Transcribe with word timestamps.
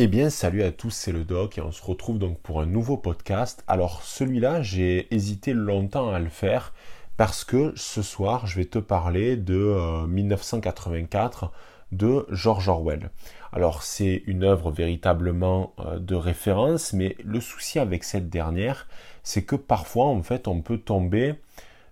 Eh 0.00 0.06
bien, 0.06 0.30
salut 0.30 0.62
à 0.62 0.70
tous, 0.70 0.90
c'est 0.90 1.10
le 1.10 1.24
doc 1.24 1.58
et 1.58 1.60
on 1.60 1.72
se 1.72 1.82
retrouve 1.82 2.20
donc 2.20 2.38
pour 2.38 2.60
un 2.60 2.66
nouveau 2.66 2.96
podcast. 2.96 3.64
Alors, 3.66 4.04
celui-là, 4.04 4.62
j'ai 4.62 5.12
hésité 5.12 5.52
longtemps 5.52 6.10
à 6.10 6.20
le 6.20 6.28
faire 6.28 6.72
parce 7.16 7.42
que 7.42 7.72
ce 7.74 8.00
soir, 8.02 8.46
je 8.46 8.54
vais 8.54 8.64
te 8.64 8.78
parler 8.78 9.36
de 9.36 10.06
1984 10.06 11.42
euh, 11.42 11.46
de 11.90 12.26
George 12.30 12.68
Orwell. 12.68 13.10
Alors, 13.52 13.82
c'est 13.82 14.22
une 14.26 14.44
œuvre 14.44 14.70
véritablement 14.70 15.72
euh, 15.80 15.98
de 15.98 16.14
référence, 16.14 16.92
mais 16.92 17.16
le 17.24 17.40
souci 17.40 17.80
avec 17.80 18.04
cette 18.04 18.30
dernière, 18.30 18.86
c'est 19.24 19.42
que 19.42 19.56
parfois, 19.56 20.06
en 20.06 20.22
fait, 20.22 20.46
on 20.46 20.60
peut 20.60 20.78
tomber 20.78 21.34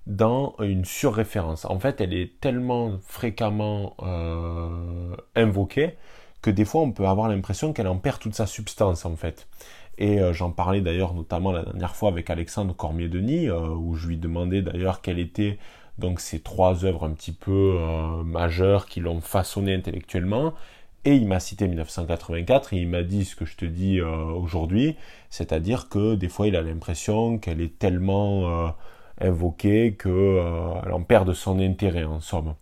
dans 0.06 0.54
une 0.60 0.84
surréférence. 0.84 1.64
En 1.64 1.80
fait, 1.80 2.00
elle 2.00 2.14
est 2.14 2.38
tellement 2.40 3.00
fréquemment 3.04 3.96
euh, 4.00 5.16
invoquée 5.34 5.96
que 6.46 6.50
des 6.52 6.64
fois 6.64 6.82
on 6.82 6.92
peut 6.92 7.08
avoir 7.08 7.28
l'impression 7.28 7.72
qu'elle 7.72 7.88
en 7.88 7.96
perd 7.96 8.20
toute 8.20 8.36
sa 8.36 8.46
substance 8.46 9.04
en 9.04 9.16
fait. 9.16 9.48
Et 9.98 10.20
euh, 10.20 10.32
j'en 10.32 10.52
parlais 10.52 10.80
d'ailleurs 10.80 11.12
notamment 11.12 11.50
la 11.50 11.64
dernière 11.64 11.96
fois 11.96 12.08
avec 12.08 12.30
Alexandre 12.30 12.72
Cormier-Denis, 12.72 13.48
euh, 13.48 13.70
où 13.70 13.96
je 13.96 14.06
lui 14.06 14.16
demandais 14.16 14.62
d'ailleurs 14.62 15.00
quelles 15.00 15.18
étaient 15.18 15.58
donc 15.98 16.20
ces 16.20 16.38
trois 16.38 16.84
œuvres 16.84 17.04
un 17.04 17.10
petit 17.10 17.32
peu 17.32 17.78
euh, 17.80 18.22
majeures 18.22 18.86
qui 18.86 19.00
l'ont 19.00 19.20
façonné 19.20 19.74
intellectuellement. 19.74 20.54
Et 21.04 21.16
il 21.16 21.26
m'a 21.26 21.40
cité 21.40 21.66
1984 21.66 22.74
et 22.74 22.76
il 22.76 22.88
m'a 22.88 23.02
dit 23.02 23.24
ce 23.24 23.34
que 23.34 23.44
je 23.44 23.56
te 23.56 23.64
dis 23.64 24.00
aujourd'hui, 24.00 24.96
c'est-à-dire 25.30 25.88
que 25.88 26.16
des 26.16 26.28
fois 26.28 26.48
il 26.48 26.56
a 26.56 26.62
l'impression 26.62 27.38
qu'elle 27.38 27.60
est 27.60 27.78
tellement 27.78 28.72
invoquée 29.20 29.96
qu'elle 30.00 30.92
en 30.92 31.02
perd 31.02 31.32
son 31.32 31.58
intérêt 31.58 32.04
en 32.04 32.20
somme. 32.20 32.54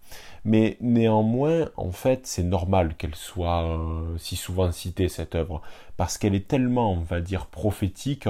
Mais 0.44 0.76
néanmoins, 0.80 1.68
en 1.76 1.90
fait, 1.90 2.26
c'est 2.26 2.42
normal 2.42 2.96
qu'elle 2.96 3.14
soit 3.14 3.64
euh, 3.64 4.16
si 4.18 4.36
souvent 4.36 4.70
citée, 4.72 5.08
cette 5.08 5.34
œuvre, 5.34 5.62
parce 5.96 6.18
qu'elle 6.18 6.34
est 6.34 6.48
tellement, 6.48 6.92
on 6.92 7.00
va 7.00 7.20
dire, 7.20 7.46
prophétique 7.46 8.28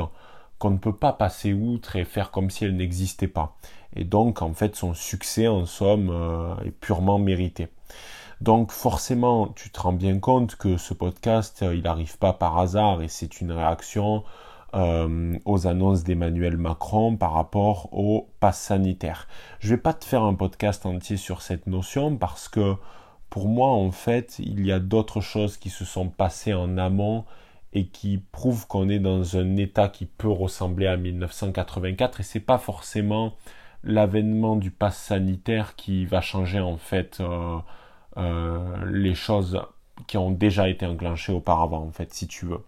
qu'on 0.59 0.71
ne 0.71 0.79
peut 0.79 0.95
pas 0.95 1.12
passer 1.12 1.52
outre 1.52 1.96
et 1.96 2.04
faire 2.04 2.30
comme 2.30 2.51
si 2.51 2.65
elle 2.65 2.76
n'existait 2.76 3.29
pas. 3.29 3.57
Et 3.96 4.04
donc, 4.04 4.43
en 4.43 4.54
fait, 4.54 4.77
son 4.77 4.95
succès, 4.95 5.49
en 5.49 5.66
somme, 5.66 6.10
euh, 6.10 6.54
est 6.65 6.71
purement 6.71 7.18
mérité. 7.18 7.68
Donc 8.40 8.73
forcément, 8.73 9.49
tu 9.49 9.71
te 9.71 9.80
rends 9.80 9.93
bien 9.93 10.18
compte 10.18 10.56
que 10.56 10.77
ce 10.77 10.93
podcast, 10.93 11.62
euh, 11.62 11.74
il 11.74 11.82
n'arrive 11.82 12.18
pas 12.18 12.32
par 12.32 12.59
hasard 12.59 13.01
et 13.02 13.09
c'est 13.09 13.40
une 13.40 13.52
réaction 13.52 14.24
euh, 14.75 15.39
aux 15.45 15.67
annonces 15.67 16.05
d'Emmanuel 16.05 16.57
Macron 16.57 17.17
par 17.17 17.33
rapport 17.33 17.89
au 17.93 18.29
pass 18.41 18.61
sanitaire. 18.61 19.29
Je 19.61 19.71
vais 19.71 19.80
pas 19.80 19.95
te 19.95 20.05
faire 20.05 20.23
un 20.23 20.35
podcast 20.35 20.85
entier 20.85 21.17
sur 21.17 21.43
cette 21.43 21.67
notion 21.67 22.17
parce 22.17 22.49
que 22.49 22.75
pour 23.30 23.49
moi, 23.49 23.69
en 23.69 23.91
fait, 23.91 24.39
il 24.39 24.65
y 24.65 24.73
a 24.73 24.79
d'autres 24.79 25.21
choses 25.21 25.57
qui 25.57 25.71
se 25.71 25.85
sont 25.85 26.09
passées 26.09 26.55
en 26.55 26.77
amont 26.79 27.25
et 27.73 27.87
qui 27.87 28.19
prouvent 28.19 28.67
qu'on 28.67 28.89
est 28.89 29.01
dans 29.01 29.37
un 29.37 29.57
état 29.57 29.89
qui 29.89 30.07
peut 30.07 30.29
ressembler 30.29 30.87
à 30.87 30.97
1984 30.97 32.21
et 32.21 32.23
c'est 32.23 32.41
pas 32.41 32.59
forcément 32.59 33.35
l'avènement 33.83 34.57
du 34.57 34.71
pass 34.71 34.97
sanitaire 34.97 35.77
qui 35.77 36.07
va 36.07 36.21
changer 36.21 36.61
en 36.61 36.77
fait 36.77 37.19
euh, 37.21 37.59
euh, 38.17 38.85
les 38.91 39.15
choses 39.15 39.61
qui 40.07 40.17
ont 40.17 40.30
déjà 40.30 40.69
été 40.69 40.87
enclenchées 40.87 41.33
auparavant 41.33 41.83
en 41.83 41.91
fait 41.91 42.13
si 42.15 42.27
tu 42.27 42.47
veux 42.47 42.61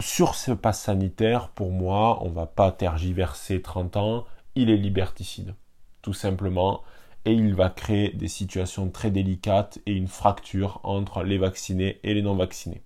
sur 0.00 0.34
ce 0.34 0.52
pass 0.52 0.80
sanitaire, 0.80 1.48
pour 1.50 1.70
moi, 1.70 2.22
on 2.22 2.30
va 2.30 2.46
pas 2.46 2.72
tergiverser 2.72 3.62
30 3.62 3.96
ans, 3.96 4.24
il 4.54 4.70
est 4.70 4.76
liberticide, 4.76 5.54
tout 6.02 6.14
simplement, 6.14 6.82
et 7.24 7.32
il 7.32 7.54
va 7.54 7.68
créer 7.68 8.10
des 8.10 8.28
situations 8.28 8.88
très 8.88 9.10
délicates 9.10 9.78
et 9.86 9.92
une 9.92 10.08
fracture 10.08 10.80
entre 10.84 11.22
les 11.22 11.38
vaccinés 11.38 12.00
et 12.02 12.14
les 12.14 12.22
non 12.22 12.34
vaccinés. 12.34 12.82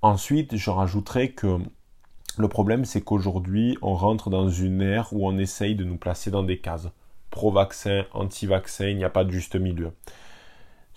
Ensuite, 0.00 0.56
je 0.56 0.70
rajouterai 0.70 1.32
que 1.32 1.58
le 2.38 2.48
problème, 2.48 2.84
c'est 2.84 3.00
qu'aujourd'hui, 3.00 3.76
on 3.82 3.94
rentre 3.94 4.30
dans 4.30 4.48
une 4.48 4.80
ère 4.80 5.08
où 5.12 5.26
on 5.26 5.38
essaye 5.38 5.74
de 5.74 5.82
nous 5.82 5.96
placer 5.96 6.30
dans 6.30 6.44
des 6.44 6.58
cases. 6.58 6.88
Pro-vaccin, 7.30 8.04
anti-vaccin, 8.12 8.86
il 8.86 8.96
n'y 8.96 9.04
a 9.04 9.10
pas 9.10 9.24
de 9.24 9.32
juste 9.32 9.56
milieu. 9.56 9.92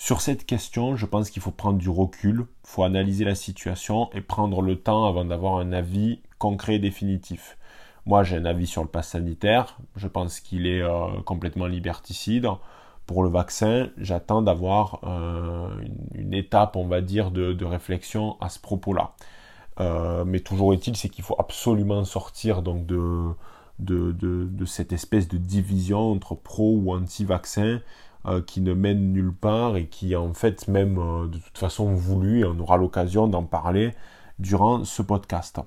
Sur 0.04 0.20
cette 0.20 0.48
question, 0.48 0.96
je 0.96 1.06
pense 1.06 1.30
qu'il 1.30 1.44
faut 1.44 1.52
prendre 1.52 1.78
du 1.78 1.88
recul, 1.88 2.48
il 2.64 2.68
faut 2.68 2.82
analyser 2.82 3.24
la 3.24 3.36
situation 3.36 4.10
et 4.14 4.22
prendre 4.22 4.64
le 4.64 4.76
temps 4.76 5.06
avant 5.06 5.26
d'avoir 5.26 5.58
un 5.58 5.72
avis 5.74 6.22
concret 6.40 6.78
et 6.78 6.80
définitif. 6.80 7.56
Moi, 8.08 8.24
j'ai 8.24 8.38
un 8.38 8.46
avis 8.46 8.66
sur 8.66 8.82
le 8.82 8.88
pass 8.88 9.10
sanitaire. 9.10 9.78
Je 9.96 10.08
pense 10.08 10.40
qu'il 10.40 10.66
est 10.66 10.82
euh, 10.82 11.22
complètement 11.24 11.68
liberticide. 11.68 12.48
Pour 13.06 13.22
le 13.22 13.30
vaccin, 13.30 13.92
j'attends 13.96 14.42
d'avoir 14.42 15.02
euh, 15.04 15.70
une, 16.16 16.34
étape, 16.34 16.78
on 16.78 16.88
va 16.88 17.02
dire, 17.02 17.30
de, 17.30 17.64
réflexion 17.64 18.38
à 18.42 18.50
ce 18.50 18.58
propos-là. 18.58 19.14
Euh, 19.82 20.26
mais 20.26 20.40
toujours 20.40 20.74
est-il, 20.74 20.98
c'est 20.98 21.10
qu'il 21.10 21.24
faut 21.24 21.38
absolument 21.38 22.06
sortir 22.06 22.64
donc 22.64 22.88
de, 22.88 23.36
cette 24.66 24.94
espèce 24.94 25.28
de 25.28 25.38
division 25.38 26.12
entre 26.12 26.34
pro 26.34 26.76
ou 26.76 26.92
anti-vaccin 26.92 27.82
euh, 28.28 28.40
qui 28.40 28.62
ne 28.62 28.76
mène 28.76 29.14
nulle 29.14 29.34
part 29.34 29.78
et 29.78 29.88
qui 29.88 30.16
en 30.16 30.36
fait 30.36 30.68
même 30.68 31.00
euh, 31.00 31.28
de 31.28 31.40
toute 31.40 31.58
façon 31.58 31.96
voulu 31.96 32.42
et 32.42 32.46
on 32.46 32.60
aura 32.60 32.78
l'occasion 32.78 33.28
d'en 33.28 33.46
parler 33.46 33.96
durant 34.38 34.86
ce 34.86 35.02
podcast. 35.02 35.60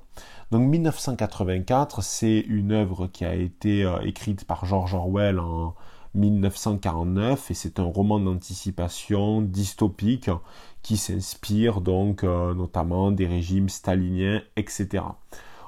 Donc 0.53 0.69
1984, 0.69 2.01
c'est 2.05 2.39
une 2.39 2.71
œuvre 2.71 3.09
qui 3.09 3.25
a 3.25 3.35
été 3.35 3.83
euh, 3.83 3.99
écrite 4.03 4.45
par 4.45 4.67
George 4.67 4.95
Orwell 4.95 5.41
en 5.41 5.75
1949 6.15 7.51
et 7.51 7.55
c'est 7.55 7.81
un 7.81 7.87
roman 7.87 8.21
d'anticipation 8.21 9.43
dystopique 9.43 10.31
qui 10.83 10.97
s'inspire 10.97 11.81
donc 11.81 12.23
notamment 12.23 13.11
des 13.11 13.27
régimes 13.27 13.69
staliniens, 13.69 14.43
etc. 14.55 15.03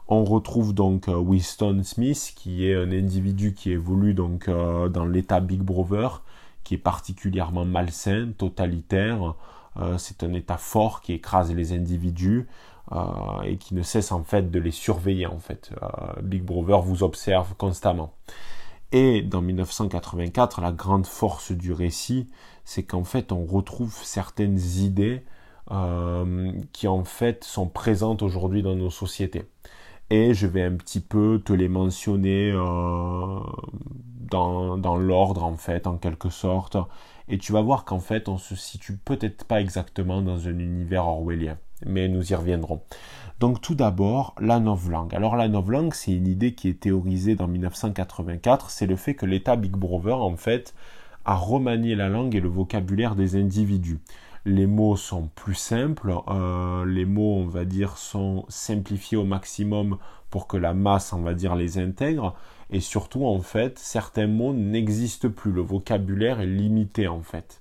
On 0.06 0.22
retrouve 0.22 0.72
donc 0.72 1.08
Winston 1.08 1.80
Smith 1.82 2.32
qui 2.36 2.64
est 2.64 2.76
un 2.76 2.92
individu 2.92 3.54
qui 3.54 3.72
évolue 3.72 4.14
donc 4.14 4.48
dans 4.48 5.04
l'état 5.04 5.41
Big 5.41 5.62
Brother 5.62 6.22
qui 6.66 6.75
est 6.75 6.78
particulièrement 6.78 7.65
malsain, 7.65 8.32
totalitaire. 8.37 9.34
Euh, 9.77 9.99
c'est 9.99 10.25
un 10.25 10.32
état 10.32 10.56
fort 10.56 11.00
qui 11.00 11.12
écrase 11.12 11.54
les 11.54 11.72
individus 11.72 12.49
euh, 12.91 13.43
et 13.44 13.56
qui 13.56 13.77
ne 13.77 13.82
cesse 13.82 14.10
en 14.10 14.25
fait 14.25 14.50
de 14.50 14.59
les 14.59 14.72
surveiller 14.72 15.27
en 15.27 15.38
fait. 15.38 15.71
Euh, 15.81 15.87
Big 16.22 16.43
Brother 16.43 16.82
vous 16.82 17.04
observe 17.04 17.54
constamment. 17.54 18.15
Et 18.91 19.22
dans 19.22 19.43
1984, 19.43 20.60
la 20.60 20.72
grande 20.72 21.06
force 21.06 21.53
du 21.53 21.72
récit, 21.72 22.27
c'est 22.65 22.83
qu'en 22.83 23.04
fait 23.04 23.31
on 23.31 23.44
retrouve 23.44 23.97
certaines 24.03 24.59
idées 24.59 25.22
qui 26.72 26.87
en 26.87 27.03
fait 27.03 27.43
sont 27.43 27.66
présentes 27.66 28.22
aujourd'hui 28.22 28.62
dans 28.62 28.77
nos 28.77 28.91
sociétés. 28.91 29.48
Et 30.10 30.34
je 30.34 30.46
vais 30.46 30.62
un 30.62 30.76
petit 30.76 31.00
peu 31.00 31.42
te 31.44 31.52
les 31.52 31.68
mentionner 31.68 32.52
dans, 32.52 34.78
dans 34.78 34.96
l'ordre 34.96 35.44
en 35.44 35.56
fait, 35.56 35.86
en 35.86 35.96
quelque 35.96 36.30
sorte. 36.30 36.76
Et 37.28 37.38
tu 37.38 37.52
vas 37.52 37.60
voir 37.60 37.84
qu'en 37.84 37.98
fait, 37.98 38.28
on 38.28 38.38
se 38.38 38.54
situe 38.54 38.96
peut-être 38.96 39.44
pas 39.44 39.60
exactement 39.60 40.22
dans 40.22 40.46
un 40.46 40.58
univers 40.58 41.06
orwellien, 41.06 41.58
mais 41.84 42.08
nous 42.08 42.30
y 42.30 42.34
reviendrons. 42.34 42.82
Donc 43.40 43.60
tout 43.60 43.74
d'abord, 43.74 44.34
la 44.40 44.60
novlangue. 44.60 45.14
Alors 45.14 45.36
la 45.36 45.48
novlangue, 45.48 45.92
c'est 45.92 46.12
une 46.12 46.28
idée 46.28 46.54
qui 46.54 46.68
est 46.68 46.80
théorisée 46.80 47.34
dans 47.34 47.48
1984, 47.48 48.70
c'est 48.70 48.86
le 48.86 48.96
fait 48.96 49.14
que 49.14 49.26
l'État 49.26 49.56
Big 49.56 49.72
Brother, 49.72 50.22
en 50.22 50.36
fait, 50.36 50.74
a 51.24 51.34
remanié 51.34 51.96
la 51.96 52.08
langue 52.08 52.36
et 52.36 52.40
le 52.40 52.48
vocabulaire 52.48 53.16
des 53.16 53.36
individus. 53.36 53.98
Les 54.48 54.68
mots 54.68 54.94
sont 54.94 55.28
plus 55.34 55.56
simples, 55.56 56.14
euh, 56.28 56.86
les 56.86 57.04
mots, 57.04 57.34
on 57.34 57.48
va 57.48 57.64
dire, 57.64 57.98
sont 57.98 58.44
simplifiés 58.48 59.18
au 59.18 59.24
maximum 59.24 59.98
pour 60.30 60.46
que 60.46 60.56
la 60.56 60.72
masse, 60.72 61.12
on 61.12 61.22
va 61.22 61.34
dire, 61.34 61.56
les 61.56 61.78
intègre. 61.78 62.36
Et 62.70 62.78
surtout, 62.78 63.26
en 63.26 63.40
fait, 63.40 63.76
certains 63.76 64.28
mots 64.28 64.54
n'existent 64.54 65.30
plus. 65.30 65.50
Le 65.50 65.62
vocabulaire 65.62 66.40
est 66.40 66.46
limité, 66.46 67.08
en 67.08 67.22
fait. 67.22 67.60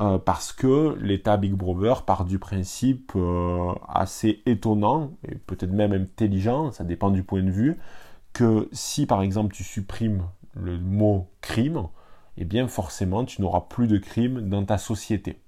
Euh, 0.00 0.18
parce 0.18 0.52
que 0.52 0.96
l'État 1.00 1.36
Big 1.36 1.52
Brother 1.52 2.02
part 2.04 2.24
du 2.24 2.40
principe 2.40 3.12
euh, 3.14 3.72
assez 3.88 4.42
étonnant, 4.46 5.12
et 5.28 5.36
peut-être 5.36 5.72
même 5.72 5.92
intelligent, 5.92 6.72
ça 6.72 6.82
dépend 6.82 7.10
du 7.10 7.22
point 7.22 7.44
de 7.44 7.52
vue, 7.52 7.78
que 8.32 8.68
si 8.72 9.06
par 9.06 9.22
exemple 9.22 9.54
tu 9.54 9.62
supprimes 9.62 10.24
le 10.54 10.76
mot 10.76 11.28
crime, 11.40 11.86
eh 12.36 12.44
bien 12.44 12.66
forcément 12.66 13.24
tu 13.24 13.42
n'auras 13.42 13.60
plus 13.68 13.86
de 13.86 13.98
crime 13.98 14.48
dans 14.48 14.64
ta 14.64 14.76
société. 14.76 15.38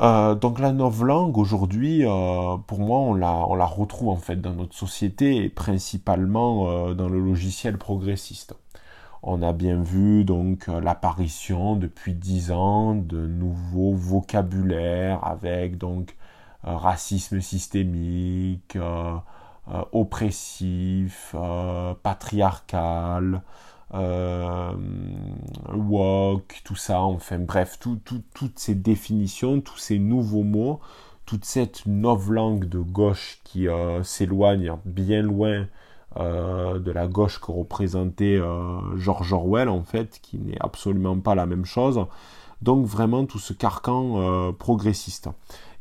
Euh, 0.00 0.34
donc 0.34 0.58
la 0.60 0.72
novlangue 0.72 1.36
aujourd'hui, 1.36 2.04
euh, 2.04 2.56
pour 2.66 2.78
moi, 2.80 2.98
on 3.00 3.14
la, 3.14 3.64
retrouve 3.66 4.08
en 4.08 4.16
fait 4.16 4.36
dans 4.36 4.54
notre 4.54 4.74
société 4.74 5.36
et 5.36 5.48
principalement 5.48 6.70
euh, 6.70 6.94
dans 6.94 7.08
le 7.08 7.20
logiciel 7.20 7.76
progressiste. 7.76 8.54
On 9.22 9.42
a 9.42 9.52
bien 9.52 9.82
vu 9.82 10.24
donc 10.24 10.66
l'apparition 10.68 11.76
depuis 11.76 12.14
dix 12.14 12.52
ans 12.52 12.94
de 12.94 13.26
nouveaux 13.26 13.92
vocabulaires 13.94 15.22
avec 15.26 15.76
donc 15.76 16.16
racisme 16.62 17.40
systémique, 17.42 18.78
oppressif, 19.92 21.34
patriarcal, 22.02 23.42
euh, 23.94 24.72
woke, 25.74 26.60
tout 26.64 26.76
ça, 26.76 27.00
enfin 27.02 27.38
bref, 27.38 27.78
toutes 27.78 28.58
ces 28.58 28.74
définitions, 28.74 29.60
tous 29.60 29.78
ces 29.78 29.98
nouveaux 29.98 30.44
mots, 30.44 30.80
toute 31.26 31.44
cette 31.44 31.82
langue 31.86 32.64
de 32.64 32.78
gauche 32.78 33.40
qui 33.44 33.66
s'éloigne 34.02 34.72
bien 34.84 35.22
loin 35.22 35.66
de 36.16 36.90
la 36.90 37.06
gauche 37.06 37.40
que 37.40 37.52
représentait 37.52 38.40
George 38.96 39.32
Orwell 39.32 39.68
en 39.68 39.82
fait, 39.82 40.18
qui 40.22 40.38
n'est 40.38 40.60
absolument 40.60 41.18
pas 41.20 41.36
la 41.36 41.46
même 41.46 41.64
chose. 41.64 42.04
Donc 42.62 42.84
vraiment 42.86 43.26
tout 43.26 43.38
ce 43.38 43.52
carcan 43.52 44.52
progressiste. 44.58 45.28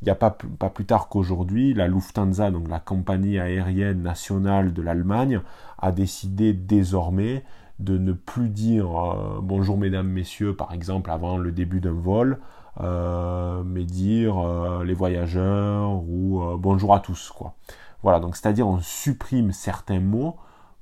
Il 0.01 0.05
n'y 0.05 0.11
a 0.11 0.15
pas, 0.15 0.31
pas 0.31 0.69
plus 0.69 0.85
tard 0.85 1.09
qu'aujourd'hui, 1.09 1.73
la 1.73 1.87
Lufthansa, 1.87 2.51
donc 2.51 2.69
la 2.69 2.79
compagnie 2.79 3.37
aérienne 3.37 4.01
nationale 4.01 4.71
de 4.71 4.81
l'Allemagne, 4.81 5.41
a 5.77 5.91
décidé 5.91 6.53
désormais 6.53 7.43
de 7.79 7.97
ne 7.97 8.11
plus 8.11 8.49
dire 8.49 8.95
euh, 8.97 9.39
bonjour 9.41 9.77
mesdames, 9.77 10.07
messieurs, 10.07 10.55
par 10.55 10.73
exemple, 10.73 11.09
avant 11.11 11.37
le 11.37 11.51
début 11.51 11.79
d'un 11.79 11.93
vol, 11.93 12.39
euh, 12.81 13.63
mais 13.65 13.85
dire 13.85 14.37
euh, 14.37 14.83
les 14.83 14.93
voyageurs 14.93 15.91
ou 15.91 16.41
bonjour 16.57 16.93
à 16.93 16.99
tous. 16.99 17.31
Quoi. 17.31 17.55
Voilà, 18.03 18.19
donc 18.19 18.35
c'est-à-dire 18.35 18.67
on 18.67 18.79
supprime 18.79 19.51
certains 19.51 19.99
mots 19.99 20.37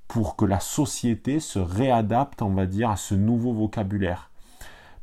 pour 0.08 0.36
que 0.36 0.46
la 0.46 0.60
société 0.60 1.40
se 1.40 1.60
réadapte, 1.60 2.42
on 2.42 2.54
va 2.54 2.66
dire, 2.66 2.90
à 2.90 2.96
ce 2.96 3.14
nouveau 3.14 3.54
vocabulaire. 3.54 4.30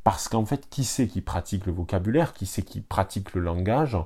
Parce 0.03 0.29
qu'en 0.29 0.45
fait, 0.45 0.69
qui 0.69 0.85
c'est 0.85 1.07
qui 1.07 1.21
pratique 1.21 1.67
le 1.67 1.73
vocabulaire, 1.73 2.33
qui 2.33 2.47
c'est 2.47 2.63
qui 2.63 2.81
pratique 2.81 3.35
le 3.35 3.41
langage? 3.41 3.97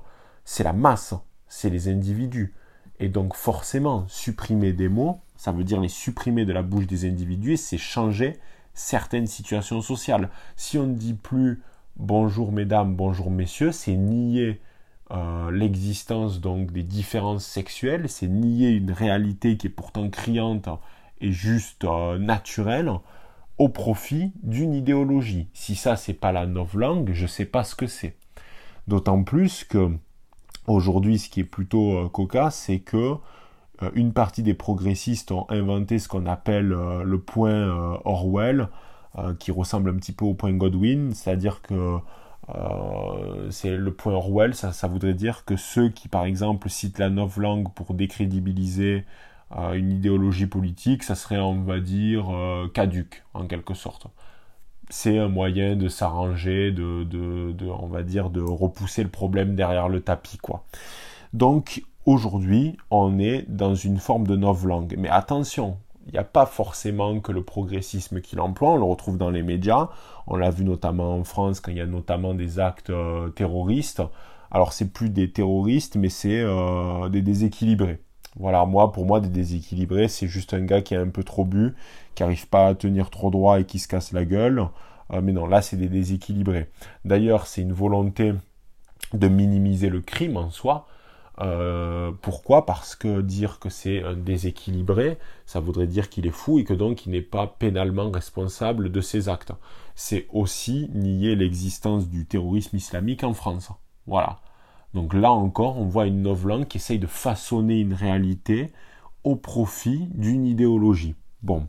C'est 0.44 0.64
la 0.64 0.72
masse, 0.72 1.14
c'est 1.48 1.70
les 1.70 1.88
individus. 1.88 2.54
Et 3.00 3.08
donc 3.08 3.34
forcément, 3.34 4.04
supprimer 4.08 4.72
des 4.72 4.88
mots, 4.88 5.20
ça 5.36 5.52
veut 5.52 5.64
dire 5.64 5.80
les 5.80 5.88
supprimer 5.88 6.44
de 6.44 6.52
la 6.52 6.62
bouche 6.62 6.86
des 6.86 7.08
individus, 7.08 7.56
c'est 7.56 7.78
changer 7.78 8.38
certaines 8.74 9.26
situations 9.26 9.80
sociales. 9.80 10.30
Si 10.56 10.78
on 10.78 10.86
ne 10.86 10.94
dit 10.94 11.14
plus 11.14 11.62
bonjour 11.96 12.52
mesdames, 12.52 12.94
bonjour 12.94 13.30
messieurs, 13.30 13.72
c'est 13.72 13.94
nier 13.94 14.60
euh, 15.10 15.50
l'existence 15.50 16.40
donc 16.40 16.72
des 16.72 16.82
différences 16.82 17.44
sexuelles, 17.44 18.08
c'est 18.08 18.28
nier 18.28 18.70
une 18.70 18.92
réalité 18.92 19.56
qui 19.56 19.68
est 19.68 19.70
pourtant 19.70 20.10
criante 20.10 20.68
et 21.20 21.32
juste 21.32 21.84
euh, 21.84 22.18
naturelle 22.18 22.90
au 23.58 23.68
profit 23.68 24.32
d'une 24.42 24.74
idéologie. 24.74 25.48
Si 25.54 25.74
ça 25.74 25.96
c'est 25.96 26.14
pas 26.14 26.32
la 26.32 26.46
langue, 26.46 27.10
je 27.12 27.26
sais 27.26 27.44
pas 27.44 27.64
ce 27.64 27.74
que 27.74 27.86
c'est. 27.86 28.16
D'autant 28.86 29.22
plus 29.22 29.64
que 29.64 29.90
aujourd'hui, 30.70 31.18
ce 31.18 31.28
qui 31.28 31.40
est 31.40 31.44
plutôt 31.44 31.98
euh, 31.98 32.08
cocasse, 32.08 32.56
c'est 32.56 32.80
que 32.80 33.14
euh, 33.82 33.90
une 33.94 34.12
partie 34.12 34.42
des 34.42 34.54
progressistes 34.54 35.32
ont 35.32 35.46
inventé 35.48 35.98
ce 35.98 36.08
qu'on 36.08 36.26
appelle 36.26 36.72
euh, 36.72 37.02
le 37.02 37.18
point 37.20 37.68
Orwell, 38.04 38.68
qui 39.40 39.50
ressemble 39.50 39.90
un 39.90 39.96
petit 39.96 40.12
peu 40.12 40.24
au 40.24 40.34
point 40.34 40.52
Godwin, 40.52 41.12
c'est-à-dire 41.12 41.60
que 41.60 41.96
c'est 43.50 43.76
le 43.76 43.92
point 43.92 44.12
Orwell, 44.12 44.54
ça, 44.54 44.86
voudrait 44.86 45.14
dire 45.14 45.44
que 45.44 45.56
ceux 45.56 45.88
qui, 45.88 46.06
par 46.06 46.24
exemple, 46.24 46.70
citent 46.70 47.00
la 47.00 47.08
langue 47.08 47.72
pour 47.74 47.94
décrédibiliser 47.94 49.04
une 49.50 49.90
idéologie 49.90 50.46
politique, 50.46 51.02
ça 51.02 51.16
serait, 51.16 51.38
on 51.38 51.62
va 51.62 51.80
dire, 51.80 52.26
caduque, 52.74 53.24
en 53.34 53.46
quelque 53.46 53.74
sorte. 53.74 54.06
C'est 54.90 55.18
un 55.18 55.28
moyen 55.28 55.76
de 55.76 55.88
s'arranger, 55.88 56.72
de, 56.72 57.04
de, 57.04 57.66
on 57.66 57.86
va 57.86 58.02
dire, 58.02 58.30
de 58.30 58.40
repousser 58.40 59.02
le 59.02 59.10
problème 59.10 59.54
derrière 59.54 59.88
le 59.88 60.00
tapis, 60.00 60.38
quoi. 60.38 60.64
Donc, 61.34 61.84
aujourd'hui, 62.06 62.76
on 62.90 63.18
est 63.18 63.44
dans 63.48 63.74
une 63.74 63.98
forme 63.98 64.26
de 64.26 64.34
novlangue. 64.34 64.94
Mais 64.98 65.10
attention, 65.10 65.76
il 66.06 66.12
n'y 66.12 66.18
a 66.18 66.24
pas 66.24 66.46
forcément 66.46 67.20
que 67.20 67.32
le 67.32 67.42
progressisme 67.42 68.22
qui 68.22 68.34
l'emploie, 68.34 68.70
on 68.70 68.76
le 68.76 68.84
retrouve 68.84 69.18
dans 69.18 69.30
les 69.30 69.42
médias, 69.42 69.90
on 70.26 70.36
l'a 70.36 70.50
vu 70.50 70.64
notamment 70.64 71.16
en 71.16 71.24
France 71.24 71.60
quand 71.60 71.70
il 71.70 71.76
y 71.76 71.82
a 71.82 71.86
notamment 71.86 72.32
des 72.32 72.58
actes 72.58 72.90
euh, 72.90 73.28
terroristes. 73.28 74.02
Alors 74.50 74.72
c'est 74.72 74.90
plus 74.90 75.10
des 75.10 75.30
terroristes, 75.30 75.96
mais 75.96 76.08
c'est 76.08 76.40
euh, 76.40 77.10
des 77.10 77.20
déséquilibrés. 77.20 78.00
Voilà, 78.38 78.64
moi, 78.66 78.92
pour 78.92 79.04
moi, 79.04 79.20
des 79.20 79.28
déséquilibrés, 79.28 80.08
c'est 80.08 80.28
juste 80.28 80.54
un 80.54 80.60
gars 80.60 80.80
qui 80.80 80.94
a 80.94 81.00
un 81.00 81.08
peu 81.08 81.24
trop 81.24 81.44
bu, 81.44 81.74
qui 82.14 82.22
n'arrive 82.22 82.48
pas 82.48 82.68
à 82.68 82.74
tenir 82.74 83.10
trop 83.10 83.30
droit 83.30 83.60
et 83.60 83.64
qui 83.64 83.78
se 83.78 83.88
casse 83.88 84.12
la 84.12 84.24
gueule. 84.24 84.66
Euh, 85.12 85.20
mais 85.22 85.32
non, 85.32 85.46
là, 85.46 85.62
c'est 85.62 85.76
des 85.76 85.88
déséquilibrés. 85.88 86.70
D'ailleurs, 87.04 87.46
c'est 87.46 87.62
une 87.62 87.72
volonté 87.72 88.32
de 89.12 89.28
minimiser 89.28 89.88
le 89.88 90.00
crime 90.00 90.36
en 90.36 90.50
soi. 90.50 90.86
Euh, 91.40 92.10
pourquoi? 92.20 92.66
Parce 92.66 92.96
que 92.96 93.20
dire 93.20 93.58
que 93.58 93.68
c'est 93.70 94.02
un 94.02 94.16
déséquilibré, 94.16 95.18
ça 95.46 95.60
voudrait 95.60 95.86
dire 95.86 96.08
qu'il 96.10 96.26
est 96.26 96.32
fou 96.32 96.58
et 96.58 96.64
que 96.64 96.74
donc 96.74 97.06
il 97.06 97.12
n'est 97.12 97.22
pas 97.22 97.46
pénalement 97.46 98.10
responsable 98.10 98.90
de 98.90 99.00
ses 99.00 99.28
actes. 99.28 99.52
C'est 99.94 100.26
aussi 100.32 100.90
nier 100.94 101.36
l'existence 101.36 102.08
du 102.08 102.26
terrorisme 102.26 102.76
islamique 102.76 103.24
en 103.24 103.34
France. 103.34 103.70
Voilà. 104.06 104.40
Donc 104.94 105.14
là 105.14 105.32
encore, 105.32 105.78
on 105.78 105.84
voit 105.84 106.06
une 106.06 106.22
novlangue 106.22 106.66
qui 106.66 106.78
essaye 106.78 106.98
de 106.98 107.06
façonner 107.06 107.80
une 107.80 107.94
réalité 107.94 108.72
au 109.24 109.36
profit 109.36 110.08
d'une 110.14 110.46
idéologie. 110.46 111.14
Bon. 111.42 111.66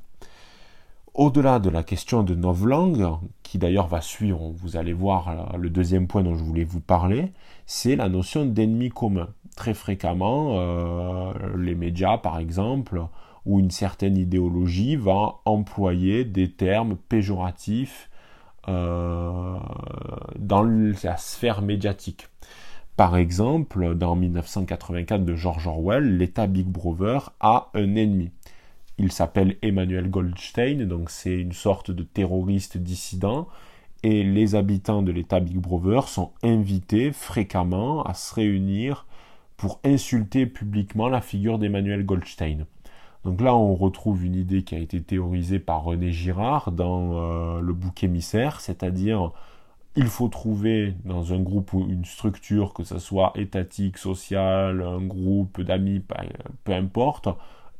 Au-delà 1.13 1.59
de 1.59 1.69
la 1.69 1.83
question 1.83 2.23
de 2.23 2.33
novlangue, 2.33 3.05
qui 3.43 3.57
d'ailleurs 3.57 3.87
va 3.87 3.99
suivre, 3.99 4.51
vous 4.55 4.77
allez 4.77 4.93
voir 4.93 5.57
le 5.57 5.69
deuxième 5.69 6.07
point 6.07 6.23
dont 6.23 6.35
je 6.35 6.43
voulais 6.43 6.63
vous 6.63 6.79
parler, 6.79 7.33
c'est 7.65 7.95
la 7.95 8.07
notion 8.07 8.45
d'ennemi 8.45 8.89
commun. 8.89 9.27
Très 9.55 9.73
fréquemment, 9.73 10.51
euh, 10.53 11.33
les 11.57 11.75
médias, 11.75 12.17
par 12.17 12.39
exemple, 12.39 13.01
ou 13.45 13.59
une 13.59 13.71
certaine 13.71 14.17
idéologie 14.17 14.95
va 14.95 15.39
employer 15.45 16.23
des 16.23 16.51
termes 16.51 16.95
péjoratifs 16.95 18.09
euh, 18.67 19.57
dans 20.37 20.63
la 20.63 21.17
sphère 21.17 21.61
médiatique. 21.61 22.27
Par 22.99 23.15
exemple, 23.15 23.95
dans 23.95 24.17
1984 24.17 25.23
de 25.23 25.33
George 25.33 25.67
Orwell, 25.67 26.17
l'État 26.17 26.47
Big 26.47 26.67
Brother 26.67 27.31
a 27.39 27.69
un 27.73 27.95
ennemi. 27.95 28.29
Il 28.97 29.13
s'appelle 29.13 29.55
Emmanuel 29.61 30.09
Goldstein, 30.09 30.83
donc 30.83 31.09
c'est 31.09 31.39
une 31.39 31.53
sorte 31.53 31.91
de 31.91 32.03
terroriste 32.03 32.77
dissident, 32.77 33.47
et 34.03 34.25
les 34.25 34.53
habitants 34.55 35.01
de 35.01 35.13
l'État 35.13 35.39
Big 35.39 35.59
Brother 35.59 36.09
sont 36.09 36.33
invités 36.43 37.13
fréquemment 37.13 38.03
à 38.03 38.13
se 38.13 38.35
réunir 38.35 39.05
pour 39.55 39.79
insulter 39.85 40.45
publiquement 40.45 41.07
la 41.07 41.21
figure 41.21 41.57
d'Emmanuel 41.57 42.05
Goldstein. 42.05 42.65
Donc 43.23 43.39
là, 43.39 43.55
on 43.55 43.75
retrouve 43.75 44.25
une 44.25 44.35
idée 44.35 44.63
qui 44.63 44.75
a 44.75 44.79
été 44.79 45.01
théorisée 45.01 45.59
par 45.59 45.85
René 45.85 46.11
Girard 46.11 46.73
dans 46.73 47.13
euh, 47.13 47.61
le 47.61 47.71
bouc 47.71 48.03
émissaire, 48.03 48.59
c'est-à-dire 48.59 49.31
il 49.95 50.07
faut 50.07 50.27
trouver 50.27 50.93
dans 51.05 51.33
un 51.33 51.39
groupe 51.39 51.73
ou 51.73 51.81
une 51.89 52.05
structure, 52.05 52.73
que 52.73 52.83
ce 52.83 52.99
soit 52.99 53.33
étatique, 53.35 53.97
social, 53.97 54.81
un 54.81 55.01
groupe 55.01 55.61
d'amis, 55.61 56.01
peu 56.63 56.73
importe, 56.73 57.29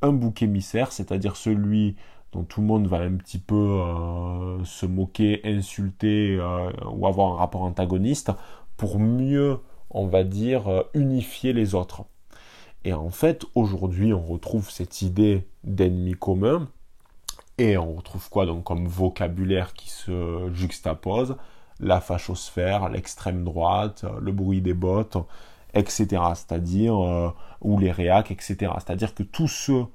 un 0.02 0.12
bouc 0.12 0.42
émissaire, 0.42 0.92
c'est-à-dire 0.92 1.36
celui 1.36 1.96
dont 2.32 2.44
tout 2.44 2.62
le 2.62 2.68
monde 2.68 2.88
va 2.88 2.98
un 2.98 3.16
petit 3.16 3.40
peu 3.40 3.56
euh, 3.56 4.64
se 4.64 4.86
moquer, 4.86 5.42
insulter 5.44 6.38
euh, 6.40 6.72
ou 6.92 7.08
avoir 7.08 7.34
un 7.34 7.38
rapport 7.38 7.64
antagoniste, 7.64 8.32
pour 8.78 9.00
mieux, 9.00 9.60
on 9.90 10.08
va 10.08 10.24
dire, 10.24 10.68
euh, 10.68 10.84
unifier 10.94 11.54
les 11.54 11.76
autres. 11.76 12.06
Et 12.86 12.94
en 12.94 13.10
fait, 13.10 13.46
aujourd'hui, 13.56 14.14
on 14.14 14.22
retrouve 14.22 14.70
cette 14.70 15.02
idée 15.02 15.48
d'ennemi 15.64 16.14
commun, 16.14 16.70
et 17.58 17.78
on 17.78 17.94
retrouve 17.94 18.30
quoi 18.30 18.46
donc 18.46 18.64
comme 18.64 18.88
vocabulaire 18.88 19.74
qui 19.74 19.90
se 19.90 20.50
juxtapose? 20.54 21.36
La 21.80 22.02
fachosphère, 22.02 22.90
l'extrême 22.90 23.44
droite, 23.44 24.04
euh, 24.04 24.20
le 24.22 24.32
bruit 24.32 24.62
des 24.62 24.74
bottes, 24.74 25.18
etc. 25.74 26.08
C'est-à-dire, 26.36 26.98
euh, 27.04 27.30
ou 27.62 27.80
les 27.80 27.92
réacs, 27.92 28.32
etc. 28.32 28.58
C'est-à-dire 28.76 29.14
que 29.14 29.24
tous 29.24 29.48
ceux 29.48 29.86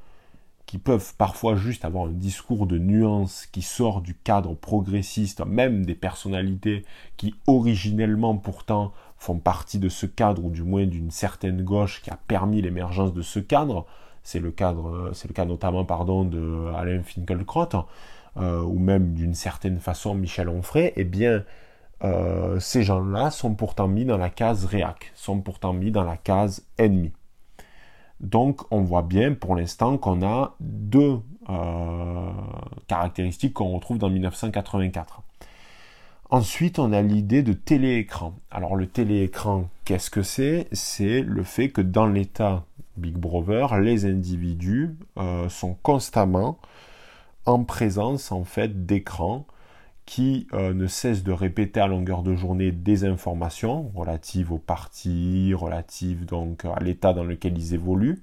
qui 0.67 0.79
peuvent 0.79 1.15
parfois 1.19 1.57
juste 1.57 1.85
avoir 1.85 2.07
un 2.07 2.13
discours 2.13 2.67
de 2.67 2.79
nuance 2.79 3.47
qui 3.53 3.61
sort 3.61 4.01
du 4.01 4.15
cadre 4.15 4.55
progressiste, 4.55 5.45
même 5.45 5.85
des 5.85 5.95
personnalités 5.95 6.85
qui 7.17 7.35
originellement 7.47 8.37
pourtant 8.37 8.93
font 9.19 9.39
partie 9.39 9.79
de 9.79 9.89
ce 9.89 10.07
cadre, 10.07 10.45
ou 10.45 10.51
du 10.51 10.63
moins 10.63 10.87
d'une 10.87 11.11
certaine 11.11 11.63
gauche 11.63 12.01
qui 12.03 12.11
a 12.11 12.19
permis 12.29 12.63
l'émergence 12.63 13.13
de 13.13 13.23
ce 13.23 13.41
cadre, 13.41 13.87
c'est 14.23 14.41
le 14.41 14.51
cadre, 14.51 15.11
c'est 15.13 15.29
le 15.29 15.35
cas 15.35 15.45
notamment 15.45 15.85
pardon 15.85 16.25
de 16.25 16.73
Alain 16.75 17.03
Finkielkraut, 17.03 17.87
euh, 18.37 18.63
ou 18.63 18.79
même 18.79 19.15
d'une 19.15 19.35
certaine 19.35 19.79
façon 19.79 20.15
Michel 20.15 20.49
Onfray, 20.49 20.93
eh 20.97 21.05
bien 21.05 21.45
euh, 22.05 22.61
ces 22.61 22.83
gens-là 22.83 23.31
sont 23.31 23.55
pourtant 23.55 23.89
mis 23.89 24.05
dans 24.05 24.19
la 24.19 24.29
case 24.29 24.67
réac, 24.67 25.13
sont 25.15 25.41
pourtant 25.41 25.73
mis 25.73 25.91
dans 25.91 26.05
la 26.05 26.19
case 26.19 26.67
ennemi. 26.77 27.13
Donc 28.21 28.63
on 28.71 28.83
voit 28.83 29.03
bien 29.03 29.33
pour 29.33 29.57
l'instant 29.57 29.97
qu'on 29.97 30.23
a 30.23 30.55
deux 30.61 31.19
euh, 31.49 32.31
caractéristiques 32.89 33.55
qu'on 33.55 33.75
retrouve 33.75 33.99
dans 33.99 34.11
1984. 34.11 35.23
Ensuite, 36.31 36.79
on 36.79 36.93
a 36.93 37.01
l'idée 37.01 37.43
de 37.43 37.53
téléécran. 37.53 38.35
Alors 38.51 38.77
le 38.77 38.87
téléécran, 38.87 39.69
qu'est-ce 39.85 40.11
que 40.11 40.23
c'est? 40.23 40.69
C'est 40.73 41.23
le 41.23 41.43
fait 41.43 41.71
que 41.71 41.81
dans 41.81 42.07
l'état 42.07 42.65
Big 42.97 43.15
Brother, 43.15 43.79
les 43.79 44.05
individus 44.05 44.97
euh, 45.19 45.49
sont 45.49 45.75
constamment 45.83 46.59
en 47.47 47.65
présence 47.65 48.33
en 48.33 48.45
fait 48.45 48.87
d'écrans 48.87 49.47
qui 50.07 50.47
euh, 50.53 50.75
ne 50.75 50.87
cesse 50.87 51.23
de 51.23 51.33
répéter 51.33 51.81
à 51.81 51.87
longueur 51.87 52.23
de 52.23 52.35
journée 52.35 52.73
des 52.73 53.05
informations 53.05 53.91
relatives 53.95 54.53
aux 54.53 54.59
partis, 54.59 55.55
relatives 55.55 56.27
donc 56.27 56.65
à 56.65 56.79
l'état 56.81 57.13
dans 57.13 57.25
lequel 57.25 57.57
ils 57.57 57.75
évoluent, 57.75 58.23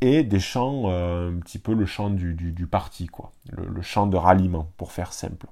et 0.00 0.22
des 0.24 0.40
champs, 0.40 0.84
euh, 0.86 1.30
un 1.30 1.38
petit 1.40 1.58
peu 1.58 1.74
le 1.74 1.86
champ 1.86 2.10
du, 2.10 2.66
parti, 2.70 3.06
quoi, 3.06 3.32
le, 3.50 3.82
champ 3.82 4.06
de 4.06 4.16
ralliement, 4.16 4.70
pour 4.76 4.92
faire 4.92 5.12
simple. 5.12 5.46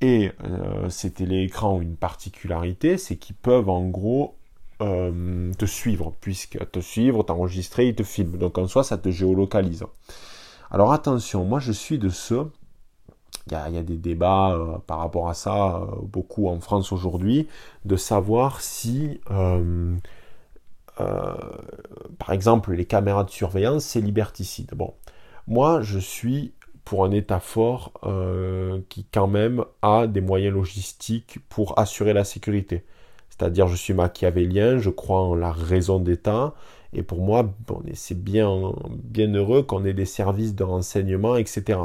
Et 0.00 0.32
euh, 0.44 0.88
ces 0.88 1.12
téléécrans 1.12 1.74
ont 1.74 1.80
une 1.80 1.96
particularité, 1.96 2.96
c'est 2.96 3.16
qu'ils 3.16 3.36
peuvent 3.36 3.68
en 3.68 3.86
gros 3.86 4.36
te 4.78 5.66
suivre, 5.66 6.14
puisque 6.22 6.58
te 6.70 6.80
suivre, 6.80 7.22
t'enregistrer, 7.22 7.88
ils 7.88 7.94
te 7.94 8.02
filment. 8.02 8.38
Donc 8.38 8.56
en 8.56 8.66
soi, 8.66 8.82
ça 8.82 8.96
te 8.96 9.10
géolocalise. 9.10 9.84
Alors 10.70 10.94
attention, 10.94 11.44
moi 11.44 11.58
je 11.58 11.70
suis 11.70 11.98
de 11.98 12.08
ceux, 12.08 12.50
il 13.52 13.74
y 13.74 13.78
a, 13.78 13.82
des 13.82 13.96
débats 13.96 14.52
euh, 14.52 14.78
par 14.86 14.98
rapport 14.98 15.28
à 15.28 15.34
ça, 15.34 15.82
beaucoup 16.02 16.48
en 16.48 16.60
France 16.60 16.92
aujourd'hui, 16.92 17.48
de 17.84 17.96
savoir 17.96 18.60
si 18.60 19.20
euh, 21.00 21.34
par 22.18 22.32
exemple, 22.32 22.72
les 22.72 22.84
caméras 22.84 23.24
de 23.24 23.30
surveillance, 23.30 23.84
c'est 23.84 24.00
liberticide. 24.00 24.72
Bon, 24.74 24.94
moi, 25.46 25.80
je 25.82 25.98
suis 25.98 26.52
pour 26.84 27.04
un 27.04 27.10
État 27.12 27.40
fort 27.40 27.92
euh, 28.04 28.80
qui 28.88 29.06
quand 29.12 29.28
même 29.28 29.64
a 29.82 30.06
des 30.06 30.20
moyens 30.20 30.54
logistiques 30.54 31.38
pour 31.48 31.78
assurer 31.78 32.12
la 32.12 32.24
sécurité. 32.24 32.84
C'est-à-dire, 33.28 33.68
je 33.68 33.76
suis 33.76 33.94
machiavélien, 33.94 34.78
je 34.78 34.90
crois 34.90 35.20
en 35.20 35.34
la 35.34 35.52
raison 35.52 36.00
d'État, 36.00 36.54
et 36.92 37.02
pour 37.02 37.20
moi, 37.20 37.48
bon, 37.66 37.82
c'est 37.94 38.20
bien, 38.20 38.72
bien 39.02 39.32
heureux 39.32 39.62
qu'on 39.62 39.84
ait 39.84 39.92
des 39.92 40.04
services 40.04 40.54
de 40.54 40.64
renseignement, 40.64 41.36
etc. 41.36 41.78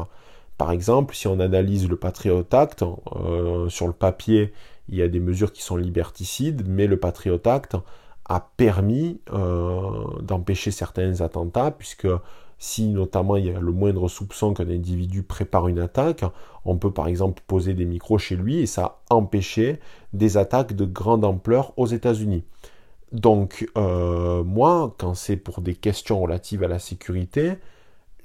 Par 0.58 0.72
exemple, 0.72 1.16
si 1.16 1.28
on 1.28 1.40
analyse 1.40 1.90
le 1.90 1.98
Patriot 1.98 2.46
Act, 2.52 2.84
euh, 2.84 3.68
sur 3.70 3.88
le 3.88 3.94
papier, 3.94 4.54
il 4.90 4.96
y 4.96 5.02
a 5.02 5.08
des 5.08 5.20
mesures 5.20 5.52
qui 5.52 5.62
sont 5.62 5.76
liberticides, 5.76 6.64
mais 6.68 6.88
le 6.88 6.98
Patriot 6.98 7.42
Act, 7.46 7.76
a 8.28 8.40
permis 8.58 9.20
euh, 9.34 10.04
d'empêcher 10.22 10.72
certains 10.72 11.22
attentats, 11.22 11.72
puisque 11.72 12.08
si 12.58 12.88
notamment 12.88 13.36
il 13.36 13.46
y 13.46 13.52
a 13.52 13.60
le 13.60 13.72
moindre 13.72 14.08
soupçon 14.08 14.54
qu'un 14.54 14.70
individu 14.70 15.24
prépare 15.24 15.68
une 15.68 15.80
attaque, 15.80 16.24
on 16.64 16.78
peut 16.78 16.92
par 16.92 17.08
exemple 17.08 17.44
poser 17.46 17.74
des 17.74 17.86
micros 17.86 18.18
chez 18.18 18.36
lui 18.36 18.60
et 18.60 18.66
ça 18.66 19.00
a 19.10 19.16
empêché 19.16 19.80
des 20.14 20.38
attaques 20.38 20.74
de 20.74 20.86
grande 20.86 21.26
ampleur 21.26 21.74
aux 21.78 21.86
États-Unis. 21.86 22.44
Donc 23.12 23.70
euh, 23.78 24.44
moi, 24.44 24.96
quand 24.98 25.14
c'est 25.14 25.38
pour 25.38 25.62
des 25.62 25.76
questions 25.76 26.20
relatives 26.20 26.64
à 26.64 26.68
la 26.68 26.80
sécurité, 26.80 27.58